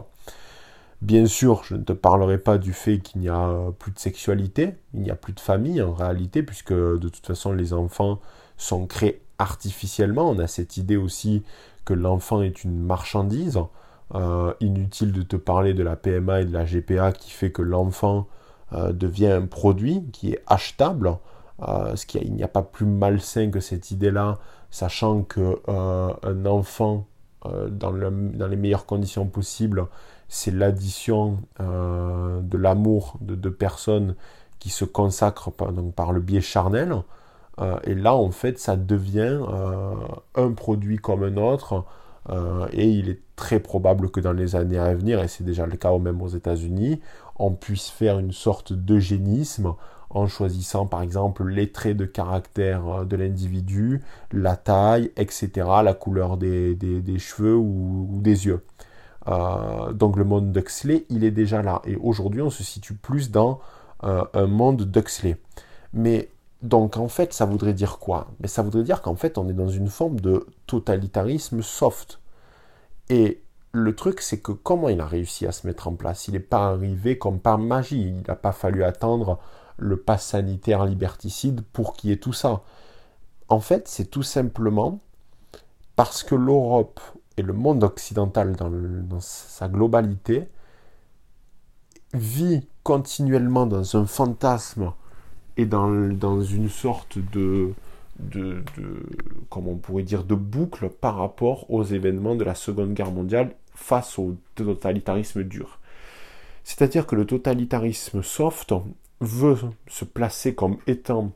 Bien 1.01 1.25
sûr, 1.25 1.63
je 1.63 1.75
ne 1.75 1.83
te 1.83 1.93
parlerai 1.93 2.37
pas 2.37 2.57
du 2.57 2.73
fait 2.73 2.99
qu'il 2.99 3.21
n'y 3.21 3.29
a 3.29 3.49
euh, 3.49 3.71
plus 3.71 3.91
de 3.91 3.99
sexualité, 3.99 4.75
il 4.93 5.01
n'y 5.01 5.09
a 5.09 5.15
plus 5.15 5.33
de 5.33 5.39
famille 5.39 5.81
en 5.81 5.93
réalité, 5.93 6.43
puisque 6.43 6.73
de 6.73 7.09
toute 7.09 7.25
façon 7.25 7.53
les 7.53 7.73
enfants 7.73 8.19
sont 8.57 8.85
créés 8.85 9.21
artificiellement. 9.39 10.29
On 10.29 10.37
a 10.37 10.47
cette 10.47 10.77
idée 10.77 10.97
aussi 10.97 11.43
que 11.85 11.93
l'enfant 11.93 12.41
est 12.41 12.63
une 12.63 12.79
marchandise. 12.79 13.59
Euh, 14.13 14.53
inutile 14.59 15.13
de 15.13 15.21
te 15.21 15.37
parler 15.37 15.73
de 15.73 15.83
la 15.83 15.95
PMA 15.95 16.41
et 16.41 16.45
de 16.45 16.51
la 16.51 16.65
GPA 16.65 17.13
qui 17.13 17.31
fait 17.31 17.51
que 17.51 17.61
l'enfant 17.61 18.27
devient 18.73 19.27
un 19.27 19.47
produit 19.47 20.01
qui 20.13 20.31
est 20.31 20.41
achetable. 20.47 21.17
Euh, 21.67 21.95
il 22.15 22.33
n'y 22.33 22.43
a 22.43 22.47
pas 22.47 22.63
plus 22.63 22.85
malsain 22.85 23.51
que 23.51 23.59
cette 23.59 23.91
idée-là, 23.91 24.39
sachant 24.71 25.23
que 25.23 25.59
euh, 25.67 26.13
un 26.23 26.45
enfant, 26.45 27.07
euh, 27.45 27.69
dans, 27.69 27.91
les 27.91 28.55
meilleures 28.55 28.85
conditions 28.85 29.27
possibles, 29.27 29.87
c'est 30.33 30.51
l'addition 30.51 31.39
de 31.59 32.57
l'amour 32.57 33.17
de 33.19 33.35
deux 33.35 33.51
personnes 33.51 34.15
qui 34.59 34.69
se 34.69 34.85
consacrent 34.85 35.51
par, 35.51 36.13
le 36.13 36.21
biais 36.21 36.39
charnel. 36.39 36.95
et 37.83 37.95
là, 37.95 38.15
en 38.15 38.31
fait, 38.31 38.57
ça 38.57 38.77
devient 38.77 39.39
un 40.35 40.51
produit 40.53 40.97
comme 40.97 41.23
un 41.23 41.35
autre. 41.35 41.83
et 42.71 42.87
il 42.87 43.09
est 43.09 43.19
très 43.35 43.59
probable 43.59 44.09
que 44.09 44.21
dans 44.21 44.31
les 44.31 44.55
années 44.55 44.77
à 44.79 44.93
venir, 44.93 45.21
et 45.21 45.27
c'est 45.27 45.43
déjà 45.43 45.65
le 45.65 45.75
cas 45.75 45.97
même 45.97 46.21
aux 46.21 46.29
États-Unis, 46.29 47.01
on 47.37 47.51
puisse 47.51 47.89
faire 47.89 48.19
une 48.19 48.31
sorte 48.31 48.71
d'eugénisme 48.71 49.73
en 50.13 50.27
choisissant 50.27 50.85
par 50.85 51.01
exemple 51.01 51.47
les 51.47 51.71
traits 51.71 51.97
de 51.97 52.05
caractère 52.05 52.87
euh, 52.87 53.05
de 53.05 53.15
l'individu, 53.15 54.01
la 54.31 54.55
taille, 54.55 55.11
etc., 55.17 55.49
la 55.83 55.93
couleur 55.93 56.37
des, 56.37 56.77
cheveux 57.17 57.55
ou, 57.55 58.19
des 58.21 58.45
yeux. 58.45 58.61
Euh, 59.27 59.93
donc 59.93 60.17
le 60.17 60.23
monde 60.23 60.51
d'Huxley, 60.51 61.05
il 61.09 61.23
est 61.23 61.31
déjà 61.31 61.61
là. 61.61 61.81
Et 61.85 61.95
aujourd'hui, 61.95 62.41
on 62.41 62.49
se 62.49 62.63
situe 62.63 62.95
plus 62.95 63.31
dans 63.31 63.59
euh, 64.03 64.23
un 64.33 64.47
monde 64.47 64.83
d'Huxley. 64.83 65.37
Mais 65.93 66.29
donc 66.61 66.97
en 66.97 67.07
fait, 67.07 67.33
ça 67.33 67.45
voudrait 67.45 67.73
dire 67.73 67.99
quoi? 67.99 68.27
Mais 68.39 68.47
ça 68.47 68.61
voudrait 68.61 68.83
dire 68.83 69.01
qu'en 69.01 69.15
fait, 69.15 69.37
on 69.37 69.47
est 69.49 69.53
dans 69.53 69.69
une 69.69 69.89
forme 69.89 70.19
de 70.19 70.47
totalitarisme 70.67 71.61
soft. 71.61 72.19
Et 73.09 73.41
le 73.73 73.95
truc, 73.95 74.21
c'est 74.21 74.39
que 74.39 74.51
comment 74.51 74.89
il 74.89 75.01
a 75.01 75.05
réussi 75.05 75.45
à 75.47 75.51
se 75.51 75.65
mettre 75.67 75.87
en 75.87 75.93
place? 75.93 76.27
Il 76.27 76.33
n'est 76.33 76.39
pas 76.39 76.67
arrivé 76.67 77.17
comme 77.17 77.39
par 77.39 77.57
magie. 77.57 78.07
Il 78.07 78.23
n'a 78.27 78.35
pas 78.35 78.51
fallu 78.51 78.83
attendre 78.83 79.39
le 79.77 79.97
pass 79.97 80.25
sanitaire 80.25 80.85
liberticide 80.85 81.61
pour 81.73 81.93
qu'il 81.93 82.09
y 82.09 82.13
ait 82.13 82.17
tout 82.17 82.33
ça. 82.33 82.61
En 83.49 83.59
fait, 83.59 83.87
c'est 83.87 84.05
tout 84.05 84.23
simplement 84.23 84.99
parce 85.95 86.23
que 86.23 86.35
l'Europe 86.35 86.99
et 87.37 87.41
le 87.41 87.53
monde 87.53 87.83
occidental 87.83 88.55
dans, 88.55 89.19
sa 89.19 89.67
globalité 89.67 90.47
vit 92.13 92.67
continuellement 92.83 93.65
dans 93.65 93.95
un 93.95 94.05
fantasme 94.05 94.91
et 95.57 95.65
dans, 95.65 96.41
une 96.41 96.69
sorte 96.69 97.17
de, 97.17 97.73
de 98.19 98.63
boucle 100.35 100.89
par 100.89 101.17
rapport 101.17 101.69
aux 101.71 101.83
événements 101.83 102.35
de 102.35 102.43
la 102.43 102.55
Seconde 102.55 102.93
Guerre 102.93 103.11
mondiale 103.11 103.55
face 103.73 104.19
au 104.19 104.35
totalitarisme 104.55 105.43
dur. 105.43 105.79
C'est-à-dire 106.63 107.07
que 107.07 107.15
le 107.15 107.25
totalitarisme 107.25 108.21
soft, 108.21 108.73
veut 109.21 109.57
se 109.87 110.03
placer 110.03 110.55
comme 110.55 110.77
étant 110.87 111.31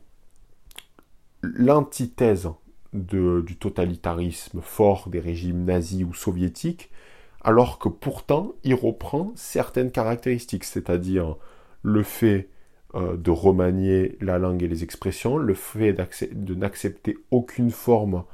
l'antithèse 1.42 2.50
du 2.92 3.56
totalitarisme 3.56 4.60
fort 4.60 5.08
des 5.08 5.20
régimes 5.20 5.64
nazis 5.64 6.04
ou 6.04 6.14
soviétiques, 6.14 6.90
alors 7.42 7.78
que 7.78 7.88
pourtant 7.88 8.52
il 8.64 8.74
reprend 8.74 9.32
certaines 9.36 9.90
caractéristiques, 9.90 10.64
c'est-à-dire 10.64 11.36
le 11.82 12.02
fait 12.02 12.48
euh, 12.94 13.16
de 13.16 13.30
remanier 13.30 14.16
la 14.20 14.38
langue 14.38 14.62
et 14.62 14.68
les 14.68 14.82
expressions, 14.82 15.36
le 15.36 15.54
fait 15.54 15.92
de 15.92 16.54
n'accepter 16.54 17.18
aucune 17.30 17.70
forme 17.70 18.24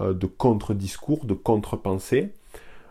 euh, 0.00 0.14
de 0.14 0.26
contre-discours, 0.26 1.26
de 1.26 1.34
contre-pensée, 1.34 2.32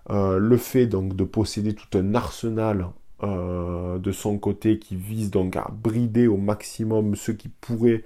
euh, 0.10 0.38
le 0.38 0.58
fait 0.58 0.88
donc 0.88 1.16
de 1.16 1.24
posséder 1.24 1.74
tout 1.74 1.98
un 1.98 2.16
arsenal 2.16 2.90
de 3.24 4.12
son 4.12 4.38
côté 4.38 4.78
qui 4.78 4.96
vise 4.96 5.32
donc 5.32 5.56
à 5.56 5.72
brider 5.72 6.28
au 6.28 6.38
maximum 6.38 7.16
ceux 7.16 7.34
qui 7.34 7.48
pourraient 7.48 8.04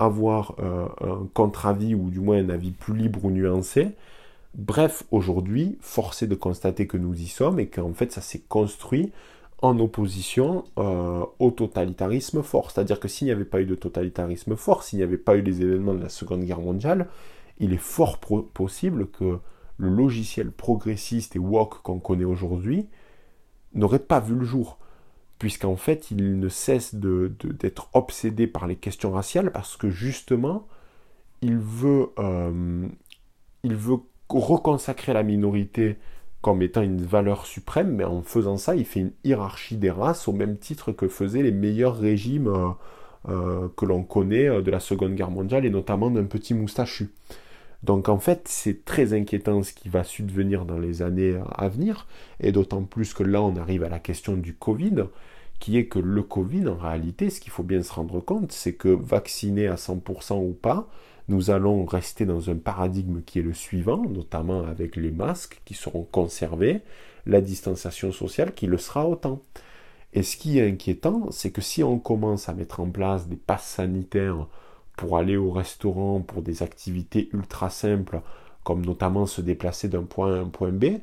avoir 0.00 0.56
euh, 0.58 0.86
un 1.02 1.28
contre-avis 1.34 1.94
ou 1.94 2.10
du 2.10 2.20
moins 2.20 2.38
un 2.38 2.48
avis 2.48 2.72
plus 2.72 2.96
libre 2.96 3.24
ou 3.24 3.30
nuancé. 3.30 3.90
Bref, 4.54 5.04
aujourd'hui, 5.10 5.78
force 5.80 6.22
est 6.22 6.26
de 6.26 6.34
constater 6.34 6.86
que 6.86 6.96
nous 6.96 7.14
y 7.14 7.26
sommes 7.26 7.60
et 7.60 7.68
qu'en 7.68 7.92
fait 7.92 8.10
ça 8.10 8.20
s'est 8.20 8.42
construit 8.48 9.12
en 9.62 9.78
opposition 9.78 10.64
euh, 10.78 11.24
au 11.38 11.50
totalitarisme 11.50 12.42
fort. 12.42 12.70
C'est-à-dire 12.70 12.98
que 12.98 13.08
s'il 13.08 13.26
n'y 13.26 13.32
avait 13.32 13.44
pas 13.44 13.60
eu 13.60 13.66
de 13.66 13.74
totalitarisme 13.74 14.56
fort, 14.56 14.82
s'il 14.82 14.98
n'y 14.98 15.02
avait 15.02 15.18
pas 15.18 15.36
eu 15.36 15.42
les 15.42 15.62
événements 15.62 15.94
de 15.94 16.02
la 16.02 16.08
Seconde 16.08 16.44
Guerre 16.44 16.60
mondiale, 16.60 17.08
il 17.58 17.74
est 17.74 17.76
fort 17.76 18.18
possible 18.18 19.06
que 19.08 19.38
le 19.76 19.88
logiciel 19.88 20.50
progressiste 20.50 21.36
et 21.36 21.38
woke 21.38 21.82
qu'on 21.82 21.98
connaît 21.98 22.24
aujourd'hui 22.24 22.88
n'aurait 23.74 23.98
pas 23.98 24.20
vu 24.20 24.34
le 24.34 24.44
jour, 24.44 24.78
puisqu'en 25.40 25.76
fait 25.76 26.12
il 26.12 26.38
ne 26.38 26.48
cesse 26.48 26.94
d'être 26.94 27.88
obsédé 27.94 28.46
par 28.46 28.68
les 28.68 28.76
questions 28.76 29.10
raciales 29.10 29.50
parce 29.50 29.76
que 29.76 29.90
justement 29.90 30.68
il 31.42 31.56
veut, 31.56 32.10
euh, 32.18 32.86
il 33.64 33.74
veut 33.74 33.96
reconsacrer 34.28 35.14
la 35.14 35.22
minorité 35.22 35.96
comme 36.42 36.62
étant 36.62 36.82
une 36.82 37.02
valeur 37.02 37.46
suprême, 37.46 37.96
mais 37.96 38.04
en 38.04 38.22
faisant 38.22 38.56
ça, 38.56 38.76
il 38.76 38.84
fait 38.84 39.00
une 39.00 39.12
hiérarchie 39.24 39.76
des 39.76 39.90
races 39.90 40.28
au 40.28 40.32
même 40.32 40.56
titre 40.58 40.92
que 40.92 41.08
faisaient 41.08 41.42
les 41.42 41.52
meilleurs 41.52 41.98
régimes 41.98 42.48
euh, 42.48 42.68
euh, 43.28 43.68
que 43.76 43.86
l'on 43.86 44.02
connaît 44.02 44.62
de 44.62 44.70
la 44.70 44.80
Seconde 44.80 45.14
Guerre 45.14 45.30
mondiale 45.30 45.64
et 45.64 45.70
notamment 45.70 46.10
d'un 46.10 46.24
petit 46.24 46.54
moustachu. 46.54 47.10
Donc 47.82 48.08
en 48.08 48.18
fait, 48.18 48.42
c'est 48.46 48.84
très 48.84 49.14
inquiétant 49.14 49.62
ce 49.62 49.72
qui 49.72 49.88
va 49.88 50.04
subvenir 50.04 50.64
dans 50.66 50.78
les 50.78 51.02
années 51.02 51.40
à 51.56 51.68
venir, 51.68 52.06
et 52.40 52.52
d'autant 52.52 52.82
plus 52.82 53.14
que 53.14 53.22
là, 53.22 53.42
on 53.42 53.56
arrive 53.56 53.84
à 53.84 53.88
la 53.88 53.98
question 53.98 54.36
du 54.36 54.54
Covid, 54.54 55.04
qui 55.60 55.76
est 55.76 55.86
que 55.86 55.98
le 55.98 56.22
Covid, 56.22 56.68
en 56.68 56.76
réalité, 56.76 57.30
ce 57.30 57.40
qu'il 57.40 57.52
faut 57.52 57.62
bien 57.62 57.82
se 57.82 57.92
rendre 57.92 58.20
compte, 58.20 58.52
c'est 58.52 58.74
que 58.74 58.88
vacciner 58.88 59.68
à 59.68 59.76
100% 59.76 60.42
ou 60.42 60.52
pas, 60.52 60.88
nous 61.28 61.50
allons 61.50 61.84
rester 61.84 62.26
dans 62.26 62.50
un 62.50 62.56
paradigme 62.56 63.22
qui 63.22 63.38
est 63.38 63.42
le 63.42 63.54
suivant, 63.54 64.02
notamment 64.02 64.64
avec 64.64 64.96
les 64.96 65.12
masques 65.12 65.60
qui 65.64 65.74
seront 65.74 66.02
conservés, 66.02 66.80
la 67.26 67.40
distanciation 67.40 68.10
sociale 68.10 68.52
qui 68.52 68.66
le 68.66 68.78
sera 68.78 69.06
autant. 69.08 69.42
Et 70.12 70.22
ce 70.22 70.36
qui 70.36 70.58
est 70.58 70.68
inquiétant, 70.68 71.30
c'est 71.30 71.52
que 71.52 71.60
si 71.60 71.84
on 71.84 71.98
commence 71.98 72.48
à 72.48 72.54
mettre 72.54 72.80
en 72.80 72.90
place 72.90 73.28
des 73.28 73.36
passes 73.36 73.66
sanitaires 73.66 74.48
pour 74.96 75.16
aller 75.16 75.36
au 75.36 75.50
restaurant, 75.50 76.20
pour 76.20 76.42
des 76.42 76.62
activités 76.62 77.28
ultra 77.32 77.70
simples, 77.70 78.20
comme 78.64 78.84
notamment 78.84 79.26
se 79.26 79.40
déplacer 79.40 79.88
d'un 79.88 80.02
point 80.02 80.34
à 80.34 80.38
un 80.38 80.48
point 80.48 80.72
B, 80.72 81.00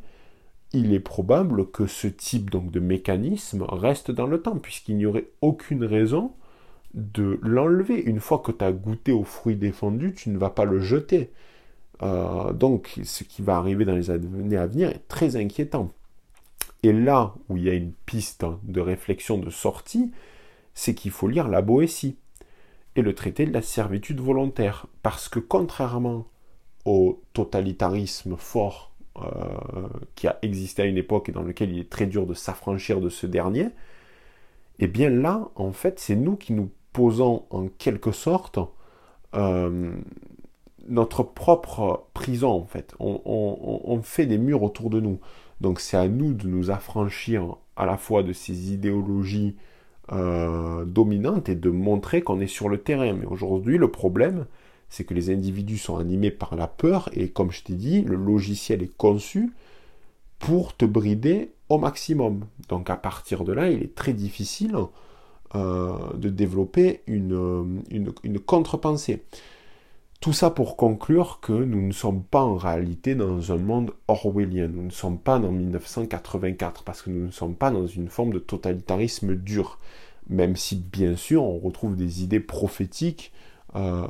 il 0.73 0.93
est 0.93 0.99
probable 0.99 1.71
que 1.71 1.87
ce 1.87 2.07
type 2.07 2.49
donc 2.49 2.71
de 2.71 2.79
mécanisme 2.79 3.63
reste 3.63 4.11
dans 4.11 4.27
le 4.27 4.41
temps, 4.41 4.57
puisqu'il 4.57 4.97
n'y 4.97 5.05
aurait 5.05 5.29
aucune 5.41 5.83
raison 5.83 6.33
de 6.93 7.39
l'enlever. 7.41 8.01
Une 8.03 8.19
fois 8.19 8.39
que 8.39 8.51
tu 8.51 8.63
as 8.63 8.71
goûté 8.71 9.11
aux 9.11 9.23
fruits 9.23 9.55
défendus, 9.55 10.13
tu 10.13 10.29
ne 10.29 10.37
vas 10.37 10.49
pas 10.49 10.65
le 10.65 10.79
jeter. 10.79 11.31
Euh, 12.03 12.53
donc 12.53 12.99
ce 13.03 13.23
qui 13.23 13.41
va 13.41 13.57
arriver 13.57 13.85
dans 13.85 13.95
les 13.95 14.11
années 14.11 14.57
à 14.57 14.67
venir 14.67 14.89
est 14.89 15.07
très 15.07 15.35
inquiétant. 15.35 15.91
Et 16.83 16.93
là 16.93 17.33
où 17.49 17.57
il 17.57 17.63
y 17.63 17.69
a 17.69 17.73
une 17.73 17.93
piste 18.05 18.45
de 18.63 18.81
réflexion 18.81 19.37
de 19.37 19.49
sortie, 19.49 20.11
c'est 20.73 20.93
qu'il 20.93 21.11
faut 21.11 21.27
lire 21.27 21.47
la 21.47 21.61
Boétie 21.61 22.17
le 23.01 23.15
traité 23.15 23.45
de 23.45 23.53
la 23.53 23.61
servitude 23.61 24.19
volontaire. 24.19 24.87
Parce 25.03 25.29
que 25.29 25.39
contrairement 25.39 26.27
au 26.85 27.21
totalitarisme 27.33 28.37
fort 28.37 28.91
euh, 29.17 29.23
qui 30.15 30.27
a 30.27 30.37
existé 30.41 30.83
à 30.83 30.85
une 30.85 30.97
époque 30.97 31.29
et 31.29 31.31
dans 31.31 31.41
lequel 31.41 31.71
il 31.71 31.79
est 31.79 31.89
très 31.89 32.05
dur 32.05 32.25
de 32.25 32.33
s'affranchir 32.33 33.01
de 33.01 33.09
ce 33.09 33.27
dernier, 33.27 33.69
eh 34.79 34.87
bien 34.87 35.09
là, 35.09 35.49
en 35.55 35.71
fait, 35.71 35.99
c'est 35.99 36.15
nous 36.15 36.35
qui 36.35 36.53
nous 36.53 36.69
posons 36.93 37.45
en 37.49 37.67
quelque 37.67 38.11
sorte 38.11 38.59
euh, 39.35 39.91
notre 40.87 41.23
propre 41.23 42.07
prison, 42.13 42.49
en 42.49 42.65
fait. 42.65 42.95
On, 42.99 43.99
fait 44.03 44.25
des 44.25 44.37
murs 44.37 44.63
autour 44.63 44.89
de 44.89 44.99
nous. 44.99 45.19
Donc 45.59 45.79
c'est 45.79 45.97
à 45.97 46.07
nous 46.07 46.33
de 46.33 46.47
nous 46.47 46.71
affranchir 46.71 47.57
à 47.75 47.85
la 47.85 47.97
fois 47.97 48.23
de 48.23 48.33
ces 48.33 48.71
idéologies 48.71 49.55
euh, 50.11 50.85
dominantes 50.85 51.49
et 51.49 51.55
de 51.55 51.69
montrer 51.69 52.21
qu'on 52.21 52.39
est 52.39 52.47
sur 52.47 52.69
le 52.69 52.77
terrain. 52.77 53.13
Mais 53.13 53.25
aujourd'hui, 53.25 53.77
le 53.77 53.89
problème, 53.89 54.45
c'est 54.89 55.03
que 55.03 55.13
les 55.13 55.29
individus 55.29 55.77
sont 55.77 55.97
animés 55.97 56.31
par 56.31 56.55
la 56.55 56.67
peur 56.67 57.09
et 57.13 57.29
comme 57.29 57.51
je 57.51 57.63
t'ai 57.63 57.73
dit, 57.73 58.01
le 58.01 58.15
logiciel 58.15 58.81
est 58.83 58.95
conçu 58.95 59.51
pour 60.39 60.75
te 60.75 60.85
brider 60.85 61.51
au 61.69 61.77
maximum. 61.77 62.45
Donc 62.69 62.89
à 62.89 62.95
partir 62.95 63.43
de 63.43 63.53
là, 63.53 63.69
il 63.69 63.83
est 63.83 63.95
très 63.95 64.13
difficile 64.13 64.75
euh, 65.55 66.13
de 66.15 66.29
développer 66.29 67.01
une, 67.07 67.81
une, 67.89 68.11
une 68.23 68.39
contre-pensée. 68.39 69.23
Tout 70.19 70.33
ça 70.33 70.49
pour 70.49 70.77
conclure 70.77 71.39
que 71.41 71.53
nous 71.53 71.81
ne 71.85 71.91
sommes 71.91 72.23
pas 72.23 72.41
en 72.41 72.55
réalité 72.55 73.13
dans 73.13 73.51
un 73.51 73.57
monde 73.57 73.91
orwellien, 74.07 74.67
nous 74.67 74.83
ne 74.83 74.89
sommes 74.89 75.19
pas 75.19 75.37
dans 75.37 75.51
1984, 75.51 76.83
parce 76.83 77.03
que 77.03 77.11
nous 77.11 77.27
ne 77.27 77.31
sommes 77.31 77.55
pas 77.55 77.69
dans 77.69 77.85
une 77.85 78.09
forme 78.09 78.33
de 78.33 78.39
totalitarisme 78.39 79.35
dur, 79.35 79.77
même 80.27 80.55
si 80.55 80.75
bien 80.75 81.15
sûr 81.15 81.43
on 81.43 81.59
retrouve 81.59 81.95
des 81.95 82.23
idées 82.23 82.39
prophétiques 82.39 83.31
euh, 83.75 84.07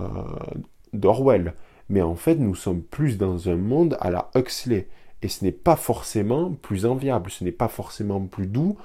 d'Orwell. 0.93 1.53
Mais 1.89 2.01
en 2.01 2.15
fait, 2.15 2.35
nous 2.35 2.55
sommes 2.55 2.81
plus 2.81 3.17
dans 3.17 3.49
un 3.49 3.57
monde 3.57 3.97
à 3.99 4.09
la 4.09 4.31
Huxley, 4.33 4.87
et 5.21 5.27
ce 5.27 5.43
n'est 5.43 5.51
pas 5.51 5.75
forcément 5.75 6.53
plus 6.53 6.85
enviable, 6.85 7.29
ce 7.29 7.43
n'est 7.43 7.51
pas 7.51 7.67
forcément 7.67 8.21
plus 8.21 8.47
doux, 8.47 8.77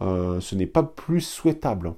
euh, 0.00 0.40
ce 0.40 0.54
n'est 0.54 0.66
pas 0.66 0.82
plus 0.82 1.20
souhaitable. 1.20 1.92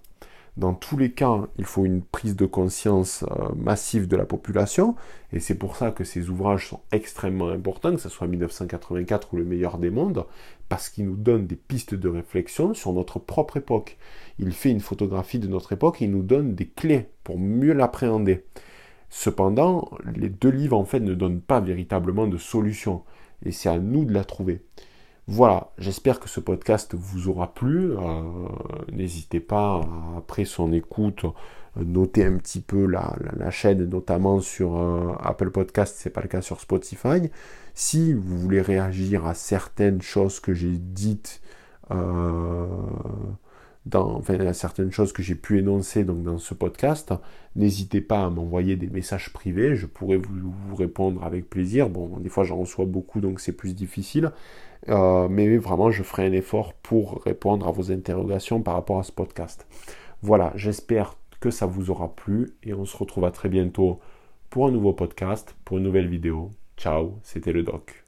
Dans 0.58 0.74
tous 0.74 0.98
les 0.98 1.12
cas, 1.12 1.48
il 1.56 1.64
faut 1.64 1.86
une 1.86 2.02
prise 2.02 2.36
de 2.36 2.44
conscience 2.44 3.24
euh, 3.30 3.48
massive 3.56 4.06
de 4.06 4.16
la 4.16 4.26
population, 4.26 4.96
et 5.32 5.40
c'est 5.40 5.54
pour 5.54 5.76
ça 5.76 5.92
que 5.92 6.04
ces 6.04 6.28
ouvrages 6.28 6.68
sont 6.68 6.80
extrêmement 6.92 7.48
importants, 7.48 7.94
que 7.94 8.00
ce 8.00 8.10
soit 8.10 8.26
1984 8.26 9.32
ou 9.32 9.38
Le 9.38 9.44
meilleur 9.44 9.78
des 9.78 9.88
mondes, 9.88 10.26
parce 10.68 10.90
qu'ils 10.90 11.06
nous 11.06 11.16
donnent 11.16 11.46
des 11.46 11.56
pistes 11.56 11.94
de 11.94 12.08
réflexion 12.08 12.74
sur 12.74 12.92
notre 12.92 13.18
propre 13.18 13.56
époque. 13.56 13.96
Il 14.38 14.52
fait 14.52 14.70
une 14.70 14.80
photographie 14.80 15.38
de 15.38 15.48
notre 15.48 15.72
époque 15.72 16.02
et 16.02 16.04
il 16.04 16.10
nous 16.10 16.22
donne 16.22 16.54
des 16.54 16.66
clés 16.66 17.08
pour 17.24 17.38
mieux 17.38 17.72
l'appréhender. 17.72 18.44
Cependant, 19.08 19.90
les 20.14 20.28
deux 20.28 20.50
livres 20.50 20.76
en 20.76 20.84
fait 20.84 21.00
ne 21.00 21.14
donnent 21.14 21.40
pas 21.40 21.60
véritablement 21.60 22.26
de 22.26 22.36
solution, 22.36 23.04
et 23.42 23.52
c'est 23.52 23.70
à 23.70 23.78
nous 23.78 24.04
de 24.04 24.12
la 24.12 24.24
trouver. 24.24 24.60
Voilà, 25.28 25.70
j'espère 25.78 26.18
que 26.18 26.28
ce 26.28 26.40
podcast 26.40 26.94
vous 26.94 27.28
aura 27.28 27.54
plu. 27.54 27.92
Euh, 27.92 28.22
n'hésitez 28.92 29.38
pas, 29.40 29.80
après 30.16 30.44
son 30.44 30.72
écoute, 30.72 31.24
noter 31.76 32.24
un 32.24 32.36
petit 32.38 32.60
peu 32.60 32.86
la, 32.86 33.16
chaîne, 33.50 33.88
notamment 33.88 34.40
sur 34.40 34.76
euh, 34.76 35.12
Apple 35.20 35.50
Podcast, 35.50 35.96
c'est 35.98 36.10
pas 36.10 36.22
le 36.22 36.28
cas 36.28 36.42
sur 36.42 36.60
Spotify. 36.60 37.30
Si 37.74 38.12
vous 38.12 38.38
voulez 38.38 38.60
réagir 38.60 39.26
à 39.26 39.34
certaines 39.34 40.02
choses 40.02 40.40
que 40.40 40.54
j'ai 40.54 40.72
dites, 40.76 41.40
euh, 41.92 42.66
dans, 43.86 44.16
enfin, 44.16 44.38
à 44.40 44.52
certaines 44.52 44.92
choses 44.92 45.12
que 45.12 45.22
j'ai 45.22 45.34
pu 45.34 45.58
énoncer 45.58 46.04
dans 46.04 46.38
ce 46.38 46.54
podcast, 46.54 47.14
n'hésitez 47.56 48.00
pas 48.00 48.24
à 48.24 48.30
m'envoyer 48.30 48.76
des 48.76 48.88
messages 48.88 49.32
privés, 49.32 49.76
je 49.76 49.86
pourrais 49.86 50.18
vous 50.18 50.74
répondre 50.76 51.24
avec 51.24 51.48
plaisir. 51.48 51.88
Bon, 51.88 52.18
des 52.18 52.28
fois 52.28 52.44
j'en 52.44 52.56
reçois 52.56 52.86
beaucoup, 52.86 53.20
donc 53.20 53.40
c'est 53.40 53.52
plus 53.52 53.74
difficile. 53.74 54.32
Euh, 54.88 55.28
mais 55.28 55.56
vraiment, 55.56 55.90
je 55.90 56.02
ferai 56.02 56.26
un 56.26 56.32
effort 56.32 56.74
pour 56.74 57.22
répondre 57.22 57.66
à 57.68 57.70
vos 57.70 57.92
interrogations 57.92 58.62
par 58.62 58.74
rapport 58.74 58.98
à 58.98 59.02
ce 59.02 59.12
podcast. 59.12 59.66
Voilà, 60.22 60.52
j'espère 60.56 61.16
que 61.40 61.50
ça 61.50 61.66
vous 61.66 61.90
aura 61.90 62.14
plu 62.14 62.54
et 62.62 62.74
on 62.74 62.84
se 62.84 62.96
retrouve 62.96 63.24
à 63.24 63.30
très 63.30 63.48
bientôt 63.48 64.00
pour 64.50 64.66
un 64.66 64.70
nouveau 64.70 64.92
podcast, 64.92 65.56
pour 65.64 65.78
une 65.78 65.84
nouvelle 65.84 66.08
vidéo. 66.08 66.50
Ciao, 66.76 67.18
c'était 67.22 67.52
le 67.52 67.62
doc. 67.62 68.01